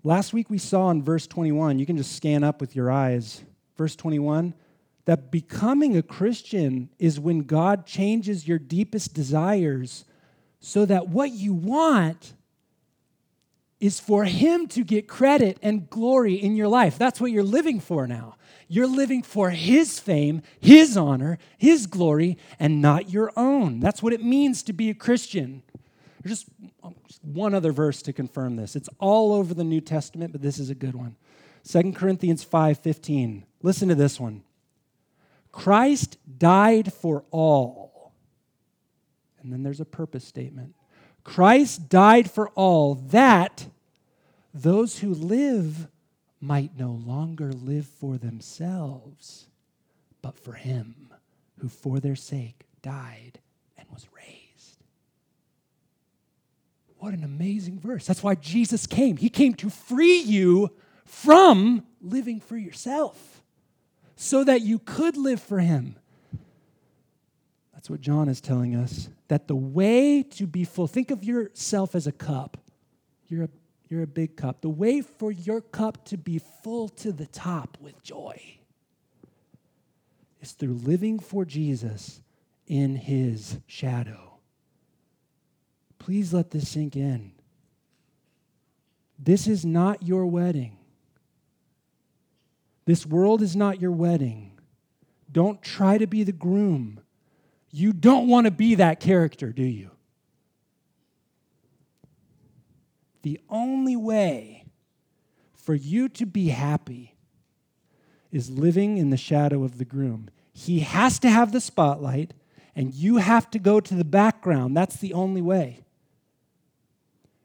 Last 0.07 0.33
week 0.33 0.49
we 0.49 0.59
saw 0.59 0.89
in 0.91 1.03
verse 1.03 1.27
21, 1.27 1.81
you 1.81 1.85
can 1.85 1.97
just 1.97 2.15
scan 2.15 2.45
up 2.45 2.61
with 2.61 2.77
your 2.77 2.93
eyes, 2.93 3.43
verse 3.77 3.97
21, 3.97 4.55
that 5.05 5.33
becoming 5.33 5.97
a 5.97 6.03
Christian 6.03 6.91
is 7.01 7.19
when 7.19 7.41
God 7.41 7.87
changes 7.87 8.47
your 8.47 8.61
deepest 8.61 9.15
desires 9.15 10.05
so 10.61 10.85
that 10.85 11.09
what 11.09 11.33
you 11.33 11.53
want 11.53 12.35
is 13.81 13.99
for 13.99 14.23
Him 14.23 14.69
to 14.69 14.85
get 14.85 15.09
credit 15.09 15.59
and 15.61 15.91
glory 15.91 16.35
in 16.35 16.55
your 16.55 16.69
life. 16.69 16.97
That's 16.97 17.21
what 17.21 17.33
you're 17.33 17.43
living 17.43 17.81
for 17.81 18.07
now. 18.07 18.37
You're 18.69 18.87
living 18.87 19.25
for 19.25 19.51
His 19.51 19.99
fame, 19.99 20.43
His 20.61 20.97
honor, 20.97 21.37
His 21.59 21.89
glory, 21.89 22.39
and 22.61 22.81
not 22.81 23.11
your 23.11 23.33
own. 23.37 23.81
That's 23.81 24.05
what 24.05 24.13
it 24.13 24.23
means 24.23 24.63
to 24.63 24.73
be 24.73 24.89
a 24.89 24.95
Christian. 24.95 25.65
Um, 26.83 26.95
just 27.09 27.25
one 27.25 27.55
other 27.55 27.73
verse 27.73 28.03
to 28.03 28.13
confirm 28.13 28.57
this. 28.57 28.77
It's 28.77 28.89
all 28.99 29.33
over 29.33 29.55
the 29.55 29.65
New 29.65 29.81
Testament, 29.81 30.33
but 30.33 30.43
this 30.43 30.59
is 30.59 30.71
a 30.71 30.75
good 30.75 30.95
one. 30.95 31.17
2 31.65 31.93
Corinthians 31.95 32.45
5:15. 32.45 33.45
Listen 33.63 33.89
to 33.89 33.95
this 33.95 34.21
one. 34.21 34.43
Christ 35.53 36.19
died 36.39 36.93
for 36.93 37.25
all. 37.31 38.13
And 39.41 39.53
then 39.53 39.63
there's 39.63 39.81
a 39.81 39.85
purpose 39.85 40.25
statement. 40.25 40.75
Christ 41.25 41.89
died 41.89 42.31
for 42.31 42.49
all 42.51 42.95
that 42.95 43.67
those 44.53 45.01
who 45.01 45.13
live 45.13 45.89
might 46.41 46.79
no 46.79 46.93
longer 46.93 47.53
live 47.53 47.87
for 47.87 48.17
themselves, 48.17 49.47
but 50.23 50.39
for 50.39 50.53
him 50.53 51.13
who 51.59 51.69
for 51.69 52.01
their 52.01 52.17
sake 52.17 52.67
died 52.83 53.41
and 53.77 53.87
was 53.91 54.07
raised. 54.15 54.46
What 57.07 57.15
an 57.15 57.23
amazing 57.23 57.79
verse. 57.79 58.05
That's 58.05 58.25
why 58.25 58.35
Jesus 58.35 58.85
came. 58.85 59.17
He 59.17 59.29
came 59.29 59.55
to 59.55 59.71
free 59.71 60.19
you 60.19 60.73
from 61.05 61.87
living 62.01 62.41
for 62.41 62.57
yourself 62.57 63.45
so 64.17 64.43
that 64.43 64.63
you 64.63 64.81
could 64.81 65.17
live 65.17 65.41
for 65.41 65.61
Him. 65.61 65.95
That's 67.73 67.89
what 67.89 68.01
John 68.01 68.29
is 68.29 68.41
telling 68.41 68.75
us. 68.75 69.09
That 69.29 69.47
the 69.47 69.55
way 69.55 70.25
to 70.33 70.49
be 70.49 70.65
full, 70.65 70.89
think 70.89 71.13
of 71.13 71.23
yourself 71.23 71.95
as 71.95 72.09
a 72.09 72.13
cup. 72.13 72.57
You're 73.29 73.45
a, 73.45 73.51
you're 73.89 74.03
a 74.03 74.09
big 74.09 74.35
cup. 74.35 74.61
The 74.61 74.69
way 74.69 75.01
for 75.01 75.31
your 75.31 75.61
cup 75.61 76.07
to 76.07 76.17
be 76.17 76.41
full 76.65 76.89
to 76.89 77.13
the 77.13 77.27
top 77.27 77.79
with 77.81 78.03
joy 78.03 78.59
is 80.41 80.51
through 80.51 80.75
living 80.75 81.21
for 81.21 81.45
Jesus 81.45 82.21
in 82.67 82.97
His 82.97 83.59
shadow. 83.69 84.36
Please 86.07 86.33
let 86.33 86.53
this 86.53 86.69
sink 86.69 86.95
in. 86.95 87.33
This 89.19 89.49
is 89.49 89.65
not 89.65 90.03
your 90.03 90.25
wedding. 90.27 90.77
This 92.85 93.05
world 93.05 93.43
is 93.43 93.57
not 93.57 93.81
your 93.81 93.91
wedding. 93.91 94.53
Don't 95.31 95.61
try 95.61 95.99
to 95.99 96.07
be 96.07 96.23
the 96.23 96.31
groom. 96.31 97.01
You 97.73 97.93
don't 97.93 98.29
want 98.29 98.45
to 98.45 98.53
be 98.53 98.77
that 98.77 99.01
character, 99.01 99.53
do 99.53 99.65
you? 99.65 99.91
the 103.27 103.41
only 103.51 103.97
way 103.97 104.65
for 105.53 105.75
you 105.75 106.09
to 106.09 106.25
be 106.25 106.51
happy 106.51 107.17
is 108.31 108.49
living 108.49 108.99
in 108.99 109.11
the 109.11 109.17
shadow 109.17 109.65
of 109.65 109.79
the 109.79 109.85
groom. 109.85 110.31
He 110.53 110.79
has 110.79 111.19
to 111.19 111.29
have 111.29 111.51
the 111.51 111.61
spotlight, 111.61 112.35
and 112.77 112.95
you 112.95 113.17
have 113.17 113.51
to 113.51 113.59
go 113.59 113.81
to 113.81 113.95
the 113.97 114.05
background. 114.05 114.77
That's 114.77 114.99
the 114.99 115.13
only 115.13 115.43
way. 115.43 115.86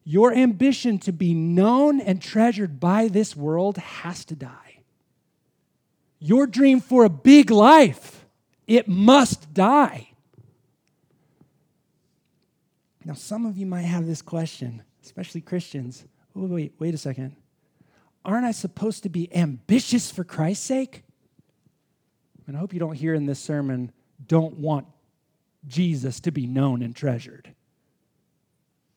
Your 0.03 0.33
ambition 0.33 0.97
to 0.99 1.11
be 1.11 1.33
known 1.33 2.01
and 2.01 2.21
treasured 2.21 2.79
by 2.79 3.07
this 3.07 3.35
world 3.35 3.77
has 3.77 4.25
to 4.25 4.35
die. 4.35 4.79
Your 6.19 6.47
dream 6.47 6.81
for 6.81 7.03
a 7.03 7.09
big 7.09 7.51
life, 7.51 8.25
it 8.67 8.87
must 8.87 9.53
die. 9.53 10.09
Now, 13.03 13.13
some 13.13 13.45
of 13.45 13.57
you 13.57 13.65
might 13.65 13.81
have 13.81 14.05
this 14.05 14.21
question, 14.21 14.83
especially 15.03 15.41
Christians. 15.41 16.05
Wait, 16.33 16.49
wait, 16.49 16.73
wait 16.79 16.93
a 16.93 16.97
second. 16.97 17.35
Aren't 18.23 18.45
I 18.45 18.51
supposed 18.51 19.03
to 19.03 19.09
be 19.09 19.35
ambitious 19.35 20.11
for 20.11 20.23
Christ's 20.23 20.65
sake? 20.65 21.03
And 22.45 22.55
I 22.55 22.59
hope 22.59 22.73
you 22.73 22.79
don't 22.79 22.95
hear 22.95 23.13
in 23.13 23.25
this 23.25 23.39
sermon, 23.39 23.91
don't 24.27 24.57
want 24.57 24.85
Jesus 25.67 26.19
to 26.21 26.31
be 26.31 26.45
known 26.45 26.81
and 26.81 26.95
treasured. 26.95 27.53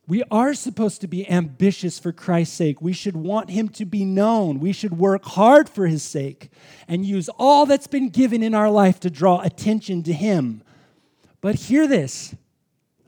We 0.06 0.22
are 0.30 0.52
supposed 0.52 1.00
to 1.00 1.06
be 1.06 1.28
ambitious 1.30 1.98
for 1.98 2.12
Christ's 2.12 2.56
sake. 2.56 2.82
We 2.82 2.92
should 2.92 3.16
want 3.16 3.48
him 3.48 3.70
to 3.70 3.86
be 3.86 4.04
known. 4.04 4.60
We 4.60 4.72
should 4.72 4.98
work 4.98 5.24
hard 5.24 5.68
for 5.68 5.86
his 5.86 6.02
sake 6.02 6.50
and 6.86 7.06
use 7.06 7.30
all 7.38 7.64
that's 7.64 7.86
been 7.86 8.10
given 8.10 8.42
in 8.42 8.54
our 8.54 8.70
life 8.70 9.00
to 9.00 9.10
draw 9.10 9.40
attention 9.40 10.02
to 10.02 10.12
him. 10.12 10.62
But 11.40 11.54
hear 11.54 11.86
this. 11.86 12.34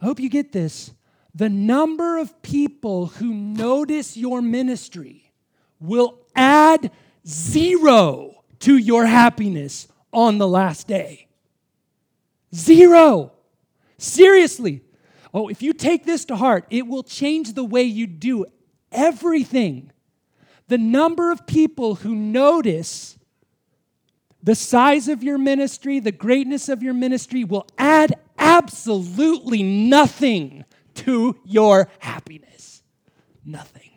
I 0.00 0.06
hope 0.06 0.20
you 0.20 0.30
get 0.30 0.52
this. 0.52 0.92
The 1.34 1.50
number 1.50 2.16
of 2.16 2.40
people 2.40 3.06
who 3.06 3.34
notice 3.34 4.16
your 4.16 4.40
ministry 4.40 5.32
will 5.78 6.18
add 6.34 6.90
zero 7.26 8.42
to 8.60 8.78
your 8.78 9.04
happiness 9.04 9.86
on 10.14 10.38
the 10.38 10.48
last 10.48 10.88
day. 10.88 11.28
Zero. 12.54 13.32
Seriously, 13.98 14.82
Oh, 15.36 15.48
if 15.48 15.60
you 15.60 15.74
take 15.74 16.06
this 16.06 16.24
to 16.24 16.36
heart, 16.36 16.64
it 16.70 16.86
will 16.86 17.02
change 17.02 17.52
the 17.52 17.62
way 17.62 17.82
you 17.82 18.06
do 18.06 18.46
everything. 18.90 19.92
The 20.68 20.78
number 20.78 21.30
of 21.30 21.46
people 21.46 21.96
who 21.96 22.14
notice 22.14 23.18
the 24.42 24.54
size 24.54 25.08
of 25.08 25.22
your 25.22 25.36
ministry, 25.36 26.00
the 26.00 26.10
greatness 26.10 26.70
of 26.70 26.82
your 26.82 26.94
ministry 26.94 27.44
will 27.44 27.66
add 27.76 28.14
absolutely 28.38 29.62
nothing 29.62 30.64
to 30.94 31.36
your 31.44 31.90
happiness. 31.98 32.82
Nothing. 33.44 33.90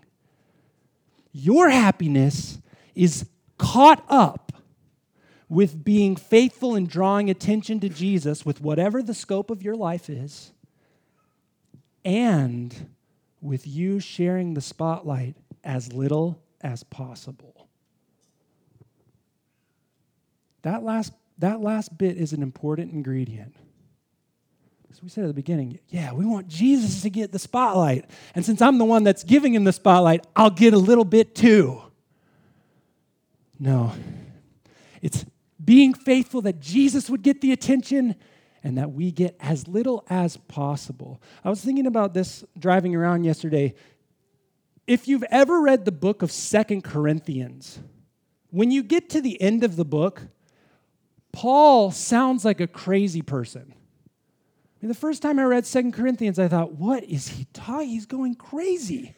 Your 1.32 1.70
happiness 1.70 2.58
is 2.96 3.26
caught 3.58 4.04
up 4.10 4.52
with 5.48 5.86
being 5.86 6.18
faithful 6.18 6.76
and 6.76 6.90
drawing 6.90 7.30
attention 7.30 7.80
to 7.80 7.88
Jesus 7.88 8.46
with 8.46 8.60
whatever 8.60 9.02
the 9.02 9.14
scope 9.14 9.50
of 9.50 9.64
your 9.64 9.78
life 9.78 10.10
is 10.10 10.52
and 12.04 12.90
with 13.42 13.66
you 13.68 14.00
sharing 14.00 14.54
the 14.54 14.62
spotlight 14.62 15.36
as 15.64 15.94
little 15.94 16.42
as 16.62 16.84
possible. 16.84 17.68
That 20.64 20.84
last, 20.84 21.14
that 21.38 21.62
last 21.62 21.98
bit 21.98 22.18
is 22.18 22.34
an 22.34 22.42
important 22.42 22.92
ingredient. 22.92 23.56
As 24.92 25.02
we 25.04 25.10
said 25.10 25.24
at 25.24 25.28
the 25.28 25.34
beginning, 25.34 25.80
yeah, 25.88 26.12
we 26.12 26.26
want 26.26 26.48
Jesus 26.48 27.02
to 27.04 27.10
get 27.10 27.32
the 27.32 27.40
spotlight. 27.40 28.10
And 28.36 28.44
since 28.44 28.62
I'm 28.62 28.78
the 28.78 28.86
one 28.86 29.04
that's 29.04 29.24
giving 29.24 29.54
him 29.54 29.64
the 29.64 29.72
spotlight, 29.72 30.26
I'll 30.36 30.50
get 30.50 30.74
a 30.74 30.78
little 30.78 31.06
bit 31.06 31.36
too. 31.36 31.82
No, 33.60 33.94
it's 35.02 35.26
being 35.64 35.94
faithful 35.94 36.42
that 36.42 36.60
Jesus 36.60 37.10
would 37.10 37.22
get 37.22 37.42
the 37.42 37.52
attention 37.52 38.16
and 38.64 38.78
that 38.78 38.92
we 38.92 39.12
get 39.12 39.36
as 39.40 39.68
little 39.68 40.04
as 40.10 40.38
possible. 40.38 41.22
I 41.44 41.50
was 41.50 41.62
thinking 41.62 41.88
about 41.88 42.14
this 42.14 42.44
driving 42.58 42.96
around 42.96 43.24
yesterday. 43.24 43.74
If 44.88 45.08
you've 45.08 45.24
ever 45.30 45.62
read 45.62 45.86
the 45.86 45.92
book 45.92 46.22
of 46.22 46.32
Second 46.32 46.84
Corinthians, 46.84 47.80
when 48.52 48.72
you 48.72 48.84
get 48.84 49.10
to 49.12 49.22
the 49.22 49.42
end 49.42 49.64
of 49.64 49.76
the 49.76 49.86
book, 49.86 50.24
Paul 51.32 51.92
sounds 51.92 52.44
like 52.44 52.60
a 52.60 52.68
crazy 52.68 53.22
person. 53.22 53.74
I 53.74 54.86
mean, 54.86 54.90
the 54.90 54.96
first 54.96 55.22
time 55.22 55.40
I 55.40 55.44
read 55.44 55.66
Second 55.66 55.94
Corinthians, 55.94 56.40
I 56.40 56.48
thought, 56.48 56.74
what 56.74 57.04
is 57.04 57.28
he 57.28 57.46
talking? 57.54 57.90
He's 57.90 58.06
going 58.06 58.36
crazy. 58.36 59.16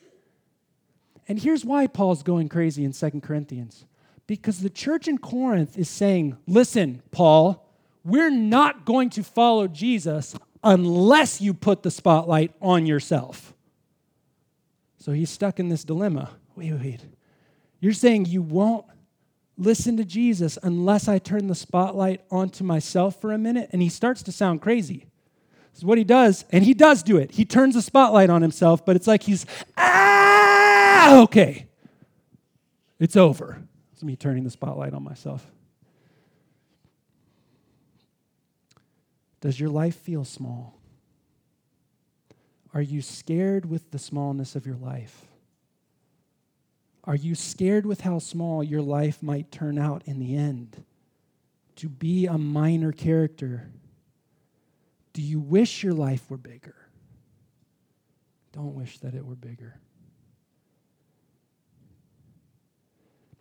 And 1.28 1.40
here's 1.40 1.64
why 1.64 1.88
Paul's 1.88 2.24
going 2.24 2.50
crazy 2.50 2.84
in 2.84 2.94
Second 2.94 3.22
Corinthians. 3.22 3.86
Because 4.28 4.60
the 4.60 4.70
church 4.70 5.08
in 5.08 5.18
Corinth 5.18 5.78
is 5.78 5.90
saying, 5.90 6.38
listen, 6.48 7.02
Paul, 7.12 7.71
we're 8.04 8.32
not 8.32 8.86
going 8.86 9.10
to 9.12 9.24
follow 9.24 9.68
Jesus 9.68 10.36
unless 10.64 11.42
you 11.42 11.54
put 11.54 11.84
the 11.84 11.92
spotlight 11.92 12.54
on 12.62 12.86
yourself. 12.86 13.54
So 14.98 15.12
he's 15.12 15.30
stuck 15.30 15.60
in 15.60 15.70
this 15.70 15.84
dilemma. 15.84 16.32
Wait, 16.56 16.74
wait. 16.74 17.02
You're 17.80 17.94
saying 17.94 18.26
you 18.26 18.42
won't 18.42 18.86
listen 19.58 19.98
to 19.98 20.06
Jesus 20.06 20.58
unless 20.64 21.08
I 21.08 21.20
turn 21.20 21.48
the 21.48 21.56
spotlight 21.56 22.22
onto 22.32 22.64
myself 22.64 23.20
for 23.22 23.32
a 23.32 23.38
minute? 23.38 23.70
And 23.72 23.82
he 23.82 23.90
starts 23.90 24.24
to 24.24 24.32
sound 24.32 24.62
crazy. 24.62 25.08
This 25.72 25.80
is 25.80 25.86
what 25.86 25.98
he 25.98 26.04
does, 26.04 26.44
and 26.52 26.66
he 26.66 26.74
does 26.74 27.02
do 27.02 27.18
it. 27.18 27.32
He 27.32 27.46
turns 27.46 27.76
the 27.76 27.82
spotlight 27.82 28.30
on 28.30 28.42
himself, 28.42 28.86
but 28.86 28.98
it's 28.98 29.08
like 29.08 29.24
he's, 29.24 29.46
ah, 29.78 31.22
okay. 31.22 31.68
It's 33.00 33.16
over. 33.16 33.62
It's 33.94 34.04
me 34.04 34.16
turning 34.16 34.44
the 34.44 34.50
spotlight 34.50 34.94
on 34.94 35.04
myself. 35.04 35.46
Does 39.42 39.60
your 39.60 39.70
life 39.70 39.96
feel 39.96 40.24
small? 40.24 40.80
Are 42.74 42.82
you 42.82 43.02
scared 43.02 43.66
with 43.66 43.92
the 43.92 44.00
smallness 44.00 44.56
of 44.56 44.66
your 44.66 44.78
life? 44.78 45.26
Are 47.04 47.16
you 47.16 47.34
scared 47.36 47.86
with 47.86 48.02
how 48.02 48.20
small 48.20 48.64
your 48.64 48.82
life 48.82 49.22
might 49.24 49.52
turn 49.52 49.78
out 49.78 50.04
in 50.06 50.20
the 50.20 50.36
end? 50.36 50.86
To 51.78 51.90
be 51.90 52.28
a 52.28 52.38
minor 52.38 52.92
character? 52.92 53.72
Do 55.14 55.22
you 55.22 55.40
wish 55.40 55.84
your 55.84 55.94
life 55.94 56.30
were 56.30 56.38
bigger? 56.38 56.76
Don't 58.54 58.76
wish 58.76 59.00
that 59.00 59.16
it 59.16 59.26
were 59.26 59.36
bigger. 59.36 59.80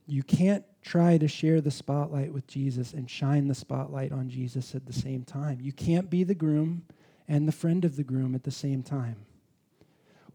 You 0.06 0.22
can't 0.22 0.64
try 0.82 1.18
to 1.18 1.28
share 1.28 1.60
the 1.60 1.70
spotlight 1.70 2.32
with 2.32 2.46
Jesus 2.46 2.92
and 2.92 3.10
shine 3.10 3.48
the 3.48 3.54
spotlight 3.54 4.12
on 4.12 4.28
Jesus 4.28 4.74
at 4.74 4.86
the 4.86 4.92
same 4.92 5.24
time. 5.24 5.58
You 5.60 5.72
can't 5.72 6.08
be 6.08 6.24
the 6.24 6.34
groom 6.34 6.84
and 7.28 7.46
the 7.46 7.52
friend 7.52 7.84
of 7.84 7.96
the 7.96 8.04
groom 8.04 8.34
at 8.34 8.44
the 8.44 8.50
same 8.50 8.82
time. 8.82 9.16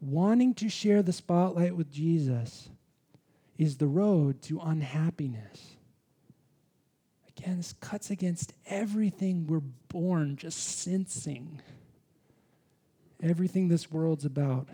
Wanting 0.01 0.53
to 0.55 0.69
share 0.69 1.01
the 1.01 1.13
spotlight 1.13 1.75
with 1.75 1.91
Jesus 1.91 2.69
is 3.57 3.77
the 3.77 3.87
road 3.87 4.41
to 4.43 4.59
unhappiness. 4.59 5.75
Again, 7.37 7.57
this 7.57 7.73
cuts 7.79 8.09
against 8.09 8.53
everything 8.65 9.47
we're 9.47 9.59
born 9.89 10.35
just 10.35 10.79
sensing, 10.79 11.61
everything 13.21 13.67
this 13.67 13.91
world's 13.91 14.25
about. 14.25 14.67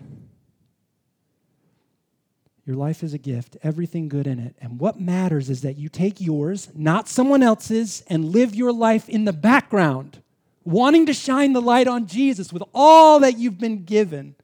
Your 2.71 2.77
life 2.77 3.03
is 3.03 3.13
a 3.13 3.17
gift, 3.17 3.57
everything 3.63 4.07
good 4.07 4.25
in 4.25 4.39
it. 4.39 4.55
And 4.61 4.79
what 4.79 4.97
matters 4.97 5.49
is 5.49 5.59
that 5.63 5.77
you 5.77 5.89
take 5.89 6.21
yours, 6.21 6.69
not 6.73 7.09
someone 7.09 7.43
else's, 7.43 8.01
and 8.07 8.23
live 8.23 8.55
your 8.55 8.71
life 8.71 9.09
in 9.09 9.25
the 9.25 9.33
background, 9.33 10.21
wanting 10.63 11.05
to 11.07 11.13
shine 11.13 11.51
the 11.51 11.61
light 11.61 11.89
on 11.89 12.07
Jesus 12.07 12.53
with 12.53 12.63
all 12.73 13.19
that 13.19 13.37
you've 13.37 13.59
been 13.59 13.83
given. 13.83 14.35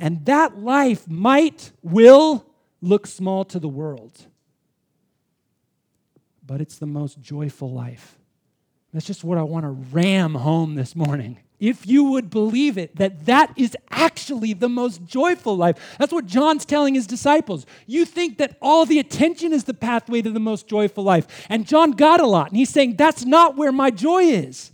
And 0.00 0.26
that 0.26 0.58
life 0.58 1.06
might, 1.06 1.70
will 1.80 2.44
look 2.82 3.06
small 3.06 3.44
to 3.44 3.60
the 3.60 3.68
world, 3.68 4.26
but 6.44 6.60
it's 6.60 6.78
the 6.78 6.86
most 6.86 7.20
joyful 7.20 7.70
life. 7.70 8.18
That's 8.92 9.06
just 9.06 9.22
what 9.22 9.38
I 9.38 9.42
want 9.42 9.62
to 9.62 9.70
ram 9.70 10.34
home 10.34 10.74
this 10.74 10.96
morning 10.96 11.38
if 11.60 11.86
you 11.86 12.04
would 12.04 12.30
believe 12.30 12.76
it, 12.76 12.96
that 12.96 13.26
that 13.26 13.52
is 13.56 13.76
actually 13.90 14.52
the 14.52 14.68
most 14.68 15.04
joyful 15.04 15.56
life. 15.56 15.96
That's 15.98 16.12
what 16.12 16.26
John's 16.26 16.64
telling 16.64 16.94
his 16.94 17.06
disciples. 17.06 17.64
You 17.86 18.04
think 18.04 18.38
that 18.38 18.56
all 18.60 18.84
the 18.84 18.98
attention 18.98 19.52
is 19.52 19.64
the 19.64 19.74
pathway 19.74 20.20
to 20.22 20.30
the 20.30 20.40
most 20.40 20.66
joyful 20.66 21.04
life. 21.04 21.46
And 21.48 21.66
John 21.66 21.92
got 21.92 22.20
a 22.20 22.26
lot, 22.26 22.48
and 22.48 22.56
he's 22.56 22.70
saying, 22.70 22.96
that's 22.96 23.24
not 23.24 23.56
where 23.56 23.72
my 23.72 23.90
joy 23.90 24.24
is. 24.24 24.72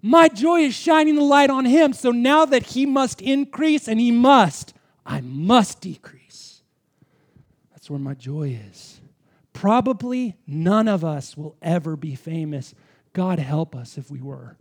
My 0.00 0.28
joy 0.28 0.60
is 0.60 0.74
shining 0.74 1.16
the 1.16 1.24
light 1.24 1.50
on 1.50 1.64
him. 1.64 1.92
So 1.92 2.12
now 2.12 2.44
that 2.44 2.62
he 2.62 2.86
must 2.86 3.20
increase 3.20 3.88
and 3.88 3.98
he 3.98 4.12
must, 4.12 4.72
I 5.04 5.20
must 5.20 5.80
decrease. 5.80 6.62
That's 7.72 7.90
where 7.90 7.98
my 7.98 8.14
joy 8.14 8.58
is. 8.68 9.00
Probably 9.52 10.36
none 10.46 10.86
of 10.86 11.04
us 11.04 11.36
will 11.36 11.56
ever 11.60 11.96
be 11.96 12.14
famous. 12.14 12.74
God 13.14 13.38
help 13.38 13.74
us 13.74 13.98
if 13.98 14.10
we 14.10 14.20
were. 14.20 14.56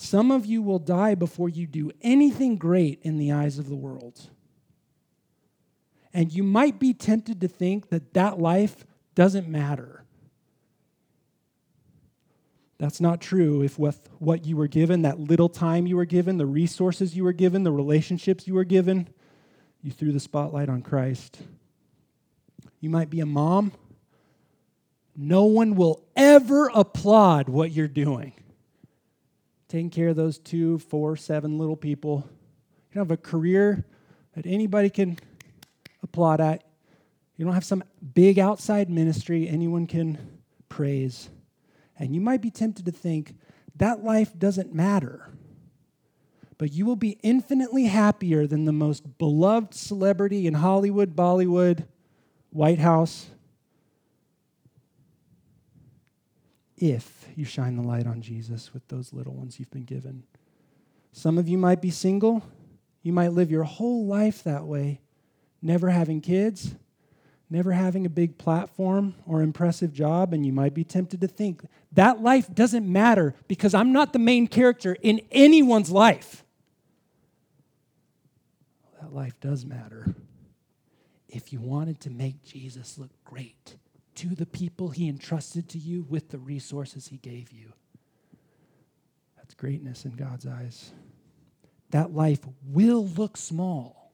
Some 0.00 0.30
of 0.30 0.46
you 0.46 0.62
will 0.62 0.78
die 0.78 1.16
before 1.16 1.48
you 1.48 1.66
do 1.66 1.90
anything 2.02 2.56
great 2.56 3.00
in 3.02 3.18
the 3.18 3.32
eyes 3.32 3.58
of 3.58 3.68
the 3.68 3.74
world. 3.74 4.30
And 6.14 6.32
you 6.32 6.44
might 6.44 6.78
be 6.78 6.94
tempted 6.94 7.40
to 7.40 7.48
think 7.48 7.88
that 7.88 8.14
that 8.14 8.38
life 8.38 8.86
doesn't 9.16 9.48
matter. 9.48 10.04
That's 12.78 13.00
not 13.00 13.20
true 13.20 13.62
if 13.62 13.76
with 13.76 14.08
what 14.20 14.46
you 14.46 14.56
were 14.56 14.68
given, 14.68 15.02
that 15.02 15.18
little 15.18 15.48
time 15.48 15.88
you 15.88 15.96
were 15.96 16.04
given, 16.04 16.38
the 16.38 16.46
resources 16.46 17.16
you 17.16 17.24
were 17.24 17.32
given, 17.32 17.64
the 17.64 17.72
relationships 17.72 18.46
you 18.46 18.54
were 18.54 18.62
given, 18.62 19.08
you 19.82 19.90
threw 19.90 20.12
the 20.12 20.20
spotlight 20.20 20.68
on 20.68 20.80
Christ. 20.80 21.38
You 22.78 22.88
might 22.88 23.10
be 23.10 23.18
a 23.18 23.26
mom. 23.26 23.72
No 25.16 25.46
one 25.46 25.74
will 25.74 26.04
ever 26.14 26.70
applaud 26.72 27.48
what 27.48 27.72
you're 27.72 27.88
doing. 27.88 28.32
Taking 29.68 29.90
care 29.90 30.08
of 30.08 30.16
those 30.16 30.38
two, 30.38 30.78
four, 30.78 31.16
seven 31.16 31.58
little 31.58 31.76
people. 31.76 32.24
You 32.90 32.94
don't 32.94 33.08
have 33.08 33.18
a 33.18 33.20
career 33.20 33.84
that 34.34 34.46
anybody 34.46 34.88
can 34.88 35.18
applaud 36.02 36.40
at. 36.40 36.64
You 37.36 37.44
don't 37.44 37.54
have 37.54 37.64
some 37.64 37.84
big 38.14 38.38
outside 38.38 38.88
ministry 38.88 39.48
anyone 39.48 39.86
can 39.86 40.40
praise. 40.68 41.28
And 41.98 42.14
you 42.14 42.20
might 42.20 42.40
be 42.40 42.50
tempted 42.50 42.86
to 42.86 42.92
think 42.92 43.34
that 43.76 44.02
life 44.02 44.36
doesn't 44.38 44.74
matter. 44.74 45.30
But 46.56 46.72
you 46.72 46.84
will 46.86 46.96
be 46.96 47.18
infinitely 47.22 47.84
happier 47.84 48.46
than 48.46 48.64
the 48.64 48.72
most 48.72 49.18
beloved 49.18 49.74
celebrity 49.74 50.46
in 50.46 50.54
Hollywood, 50.54 51.14
Bollywood, 51.14 51.86
White 52.50 52.80
House, 52.80 53.30
if 56.76 57.17
you 57.38 57.44
shine 57.44 57.76
the 57.76 57.82
light 57.82 58.06
on 58.06 58.20
Jesus 58.20 58.74
with 58.74 58.86
those 58.88 59.12
little 59.12 59.32
ones 59.32 59.60
you've 59.60 59.70
been 59.70 59.84
given. 59.84 60.24
Some 61.12 61.38
of 61.38 61.48
you 61.48 61.56
might 61.56 61.80
be 61.80 61.90
single. 61.90 62.42
You 63.02 63.12
might 63.12 63.32
live 63.32 63.48
your 63.48 63.62
whole 63.62 64.06
life 64.06 64.42
that 64.42 64.64
way, 64.64 65.00
never 65.62 65.88
having 65.90 66.20
kids, 66.20 66.74
never 67.48 67.70
having 67.70 68.04
a 68.04 68.10
big 68.10 68.38
platform 68.38 69.14
or 69.24 69.40
impressive 69.40 69.92
job, 69.92 70.32
and 70.32 70.44
you 70.44 70.52
might 70.52 70.74
be 70.74 70.82
tempted 70.82 71.20
to 71.20 71.28
think 71.28 71.62
that 71.92 72.20
life 72.20 72.52
doesn't 72.52 72.90
matter 72.90 73.36
because 73.46 73.72
I'm 73.72 73.92
not 73.92 74.12
the 74.12 74.18
main 74.18 74.48
character 74.48 74.96
in 75.00 75.20
anyone's 75.30 75.92
life. 75.92 76.44
That 79.00 79.14
life 79.14 79.38
does 79.40 79.64
matter. 79.64 80.12
If 81.28 81.52
you 81.52 81.60
wanted 81.60 82.00
to 82.00 82.10
make 82.10 82.42
Jesus 82.42 82.98
look 82.98 83.10
great 83.24 83.76
to 84.18 84.34
the 84.34 84.46
people 84.46 84.90
he 84.90 85.08
entrusted 85.08 85.68
to 85.70 85.78
you 85.78 86.06
with 86.08 86.30
the 86.30 86.38
resources 86.38 87.08
he 87.08 87.16
gave 87.16 87.52
you, 87.52 87.72
that's 89.36 89.54
greatness 89.54 90.04
in 90.04 90.12
God's 90.12 90.46
eyes. 90.46 90.92
That 91.90 92.14
life 92.14 92.40
will 92.64 93.06
look 93.06 93.36
small 93.36 94.12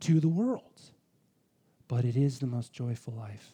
to 0.00 0.20
the 0.20 0.28
world 0.28 0.62
but 1.88 2.04
it 2.04 2.16
is 2.16 2.38
the 2.38 2.46
most 2.46 2.72
joyful 2.72 3.14
life. 3.14 3.52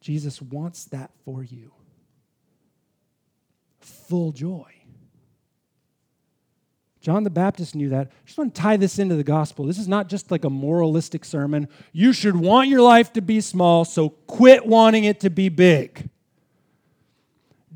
Jesus 0.00 0.40
wants 0.40 0.84
that 0.86 1.10
for 1.24 1.42
you 1.42 1.72
full 3.80 4.32
joy. 4.32 4.72
John 7.06 7.22
the 7.22 7.30
Baptist 7.30 7.74
knew 7.74 7.88
that. 7.88 8.08
I 8.08 8.26
just 8.26 8.36
want 8.36 8.54
to 8.54 8.60
tie 8.60 8.76
this 8.76 8.98
into 8.98 9.14
the 9.14 9.24
gospel. 9.24 9.64
This 9.64 9.78
is 9.78 9.88
not 9.88 10.08
just 10.08 10.30
like 10.30 10.44
a 10.44 10.50
moralistic 10.50 11.24
sermon. 11.24 11.68
You 11.92 12.12
should 12.12 12.36
want 12.36 12.68
your 12.68 12.82
life 12.82 13.12
to 13.14 13.22
be 13.22 13.40
small, 13.40 13.84
so 13.84 14.10
quit 14.10 14.66
wanting 14.66 15.04
it 15.04 15.20
to 15.20 15.30
be 15.30 15.48
big. 15.48 16.10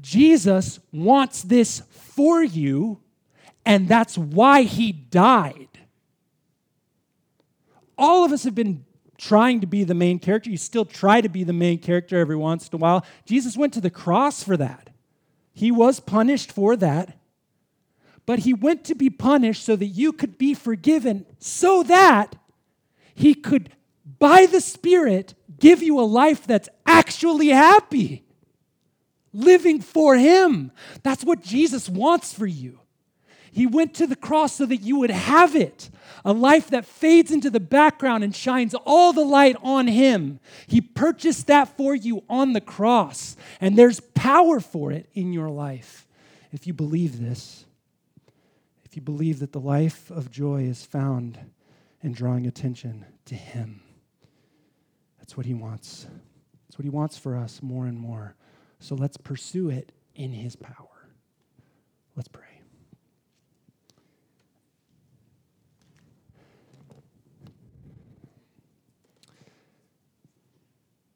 Jesus 0.00 0.80
wants 0.92 1.42
this 1.42 1.82
for 1.90 2.42
you, 2.42 3.00
and 3.64 3.88
that's 3.88 4.18
why 4.18 4.62
he 4.62 4.92
died 4.92 5.68
all 8.00 8.24
of 8.24 8.32
us 8.32 8.44
have 8.44 8.54
been 8.54 8.84
trying 9.18 9.60
to 9.60 9.66
be 9.66 9.84
the 9.84 9.94
main 9.94 10.18
character. 10.18 10.50
You 10.50 10.56
still 10.56 10.86
try 10.86 11.20
to 11.20 11.28
be 11.28 11.44
the 11.44 11.52
main 11.52 11.78
character 11.78 12.18
every 12.18 12.34
once 12.34 12.66
in 12.66 12.74
a 12.74 12.78
while. 12.78 13.04
Jesus 13.26 13.56
went 13.56 13.74
to 13.74 13.80
the 13.80 13.90
cross 13.90 14.42
for 14.42 14.56
that. 14.56 14.88
He 15.52 15.70
was 15.70 16.00
punished 16.00 16.50
for 16.50 16.74
that. 16.76 17.18
But 18.30 18.38
he 18.38 18.54
went 18.54 18.84
to 18.84 18.94
be 18.94 19.10
punished 19.10 19.64
so 19.64 19.74
that 19.74 19.86
you 19.86 20.12
could 20.12 20.38
be 20.38 20.54
forgiven, 20.54 21.26
so 21.40 21.82
that 21.82 22.36
he 23.12 23.34
could, 23.34 23.70
by 24.20 24.46
the 24.46 24.60
Spirit, 24.60 25.34
give 25.58 25.82
you 25.82 25.98
a 25.98 26.02
life 26.02 26.46
that's 26.46 26.68
actually 26.86 27.48
happy. 27.48 28.22
Living 29.32 29.80
for 29.80 30.14
him. 30.16 30.70
That's 31.02 31.24
what 31.24 31.42
Jesus 31.42 31.88
wants 31.88 32.32
for 32.32 32.46
you. 32.46 32.78
He 33.50 33.66
went 33.66 33.94
to 33.94 34.06
the 34.06 34.14
cross 34.14 34.52
so 34.52 34.66
that 34.66 34.76
you 34.76 35.00
would 35.00 35.10
have 35.10 35.56
it 35.56 35.90
a 36.24 36.32
life 36.32 36.68
that 36.68 36.86
fades 36.86 37.32
into 37.32 37.50
the 37.50 37.58
background 37.58 38.22
and 38.22 38.32
shines 38.32 38.76
all 38.86 39.12
the 39.12 39.24
light 39.24 39.56
on 39.60 39.88
Him. 39.88 40.38
He 40.68 40.80
purchased 40.80 41.48
that 41.48 41.76
for 41.76 41.96
you 41.96 42.22
on 42.28 42.52
the 42.52 42.60
cross, 42.60 43.36
and 43.60 43.76
there's 43.76 43.98
power 43.98 44.60
for 44.60 44.92
it 44.92 45.08
in 45.14 45.32
your 45.32 45.50
life 45.50 46.06
if 46.52 46.68
you 46.68 46.72
believe 46.72 47.20
this. 47.20 47.64
If 48.90 48.96
you 48.96 49.02
believe 49.02 49.38
that 49.38 49.52
the 49.52 49.60
life 49.60 50.10
of 50.10 50.32
joy 50.32 50.62
is 50.62 50.84
found 50.84 51.38
in 52.02 52.10
drawing 52.10 52.44
attention 52.44 53.04
to 53.26 53.36
Him. 53.36 53.82
That's 55.20 55.36
what 55.36 55.46
He 55.46 55.54
wants. 55.54 56.08
That's 56.66 56.76
what 56.76 56.82
He 56.82 56.90
wants 56.90 57.16
for 57.16 57.36
us 57.36 57.62
more 57.62 57.86
and 57.86 57.96
more. 57.96 58.34
So 58.80 58.96
let's 58.96 59.16
pursue 59.16 59.70
it 59.70 59.92
in 60.16 60.32
His 60.32 60.56
power. 60.56 61.08
Let's 62.16 62.26
pray. 62.26 62.42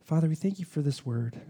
Father, 0.04 0.28
we 0.28 0.36
thank 0.36 0.60
you 0.60 0.64
for 0.64 0.80
this 0.80 1.04
word. 1.04 1.40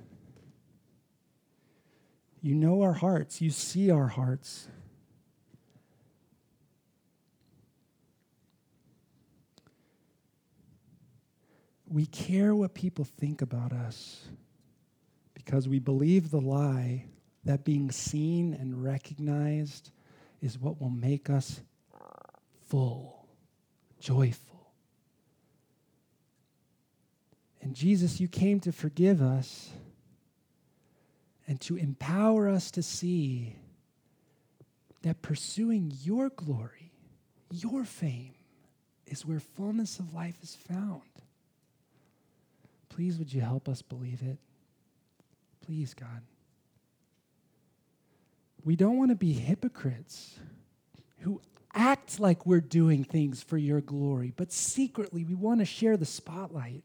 You 2.40 2.54
know 2.54 2.80
our 2.80 2.94
hearts, 2.94 3.42
you 3.42 3.50
see 3.50 3.90
our 3.90 4.06
hearts. 4.06 4.68
We 11.94 12.06
care 12.06 12.56
what 12.56 12.74
people 12.74 13.04
think 13.04 13.40
about 13.40 13.72
us 13.72 14.26
because 15.32 15.68
we 15.68 15.78
believe 15.78 16.32
the 16.32 16.40
lie 16.40 17.04
that 17.44 17.64
being 17.64 17.92
seen 17.92 18.52
and 18.52 18.82
recognized 18.82 19.92
is 20.42 20.58
what 20.58 20.80
will 20.80 20.90
make 20.90 21.30
us 21.30 21.60
full, 22.66 23.28
joyful. 24.00 24.72
And 27.62 27.76
Jesus, 27.76 28.18
you 28.18 28.26
came 28.26 28.58
to 28.58 28.72
forgive 28.72 29.22
us 29.22 29.70
and 31.46 31.60
to 31.60 31.76
empower 31.76 32.48
us 32.48 32.72
to 32.72 32.82
see 32.82 33.54
that 35.02 35.22
pursuing 35.22 35.92
your 36.02 36.30
glory, 36.30 36.90
your 37.52 37.84
fame, 37.84 38.34
is 39.06 39.24
where 39.24 39.38
fullness 39.38 40.00
of 40.00 40.12
life 40.12 40.42
is 40.42 40.56
found. 40.56 41.02
Please, 42.94 43.18
would 43.18 43.32
you 43.32 43.40
help 43.40 43.68
us 43.68 43.82
believe 43.82 44.22
it? 44.22 44.38
Please, 45.66 45.94
God. 45.94 46.22
We 48.64 48.76
don't 48.76 48.96
want 48.96 49.10
to 49.10 49.16
be 49.16 49.32
hypocrites 49.32 50.38
who 51.18 51.40
act 51.74 52.20
like 52.20 52.46
we're 52.46 52.60
doing 52.60 53.02
things 53.02 53.42
for 53.42 53.58
your 53.58 53.80
glory, 53.80 54.32
but 54.36 54.52
secretly 54.52 55.24
we 55.24 55.34
want 55.34 55.58
to 55.58 55.64
share 55.64 55.96
the 55.96 56.06
spotlight. 56.06 56.84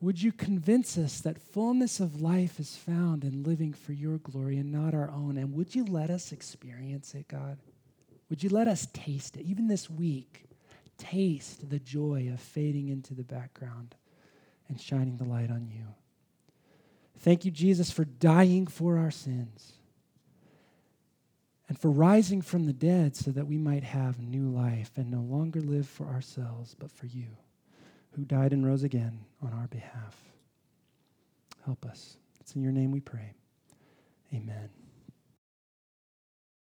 Would 0.00 0.22
you 0.22 0.32
convince 0.32 0.96
us 0.96 1.20
that 1.20 1.38
fullness 1.38 2.00
of 2.00 2.22
life 2.22 2.58
is 2.58 2.74
found 2.74 3.24
in 3.24 3.42
living 3.42 3.74
for 3.74 3.92
your 3.92 4.16
glory 4.16 4.56
and 4.56 4.72
not 4.72 4.94
our 4.94 5.10
own? 5.10 5.36
And 5.36 5.52
would 5.52 5.74
you 5.74 5.84
let 5.84 6.08
us 6.08 6.32
experience 6.32 7.14
it, 7.14 7.28
God? 7.28 7.58
Would 8.30 8.42
you 8.42 8.48
let 8.48 8.68
us 8.68 8.88
taste 8.94 9.36
it, 9.36 9.44
even 9.44 9.68
this 9.68 9.90
week? 9.90 10.46
Taste 11.02 11.68
the 11.68 11.80
joy 11.80 12.30
of 12.32 12.40
fading 12.40 12.88
into 12.88 13.12
the 13.12 13.24
background 13.24 13.96
and 14.68 14.80
shining 14.80 15.16
the 15.16 15.24
light 15.24 15.50
on 15.50 15.66
you. 15.66 15.82
Thank 17.18 17.44
you, 17.44 17.50
Jesus, 17.50 17.90
for 17.90 18.04
dying 18.04 18.68
for 18.68 18.98
our 18.98 19.10
sins 19.10 19.72
and 21.68 21.76
for 21.76 21.90
rising 21.90 22.40
from 22.40 22.66
the 22.66 22.72
dead 22.72 23.16
so 23.16 23.32
that 23.32 23.48
we 23.48 23.58
might 23.58 23.82
have 23.82 24.20
new 24.20 24.48
life 24.48 24.92
and 24.96 25.10
no 25.10 25.20
longer 25.20 25.60
live 25.60 25.88
for 25.88 26.06
ourselves, 26.06 26.76
but 26.78 26.92
for 26.92 27.06
you 27.06 27.26
who 28.12 28.24
died 28.24 28.52
and 28.52 28.64
rose 28.64 28.84
again 28.84 29.24
on 29.42 29.52
our 29.52 29.66
behalf. 29.66 30.16
Help 31.64 31.84
us. 31.84 32.16
It's 32.40 32.54
in 32.54 32.62
your 32.62 32.72
name 32.72 32.92
we 32.92 33.00
pray. 33.00 33.34
Amen. 34.32 34.81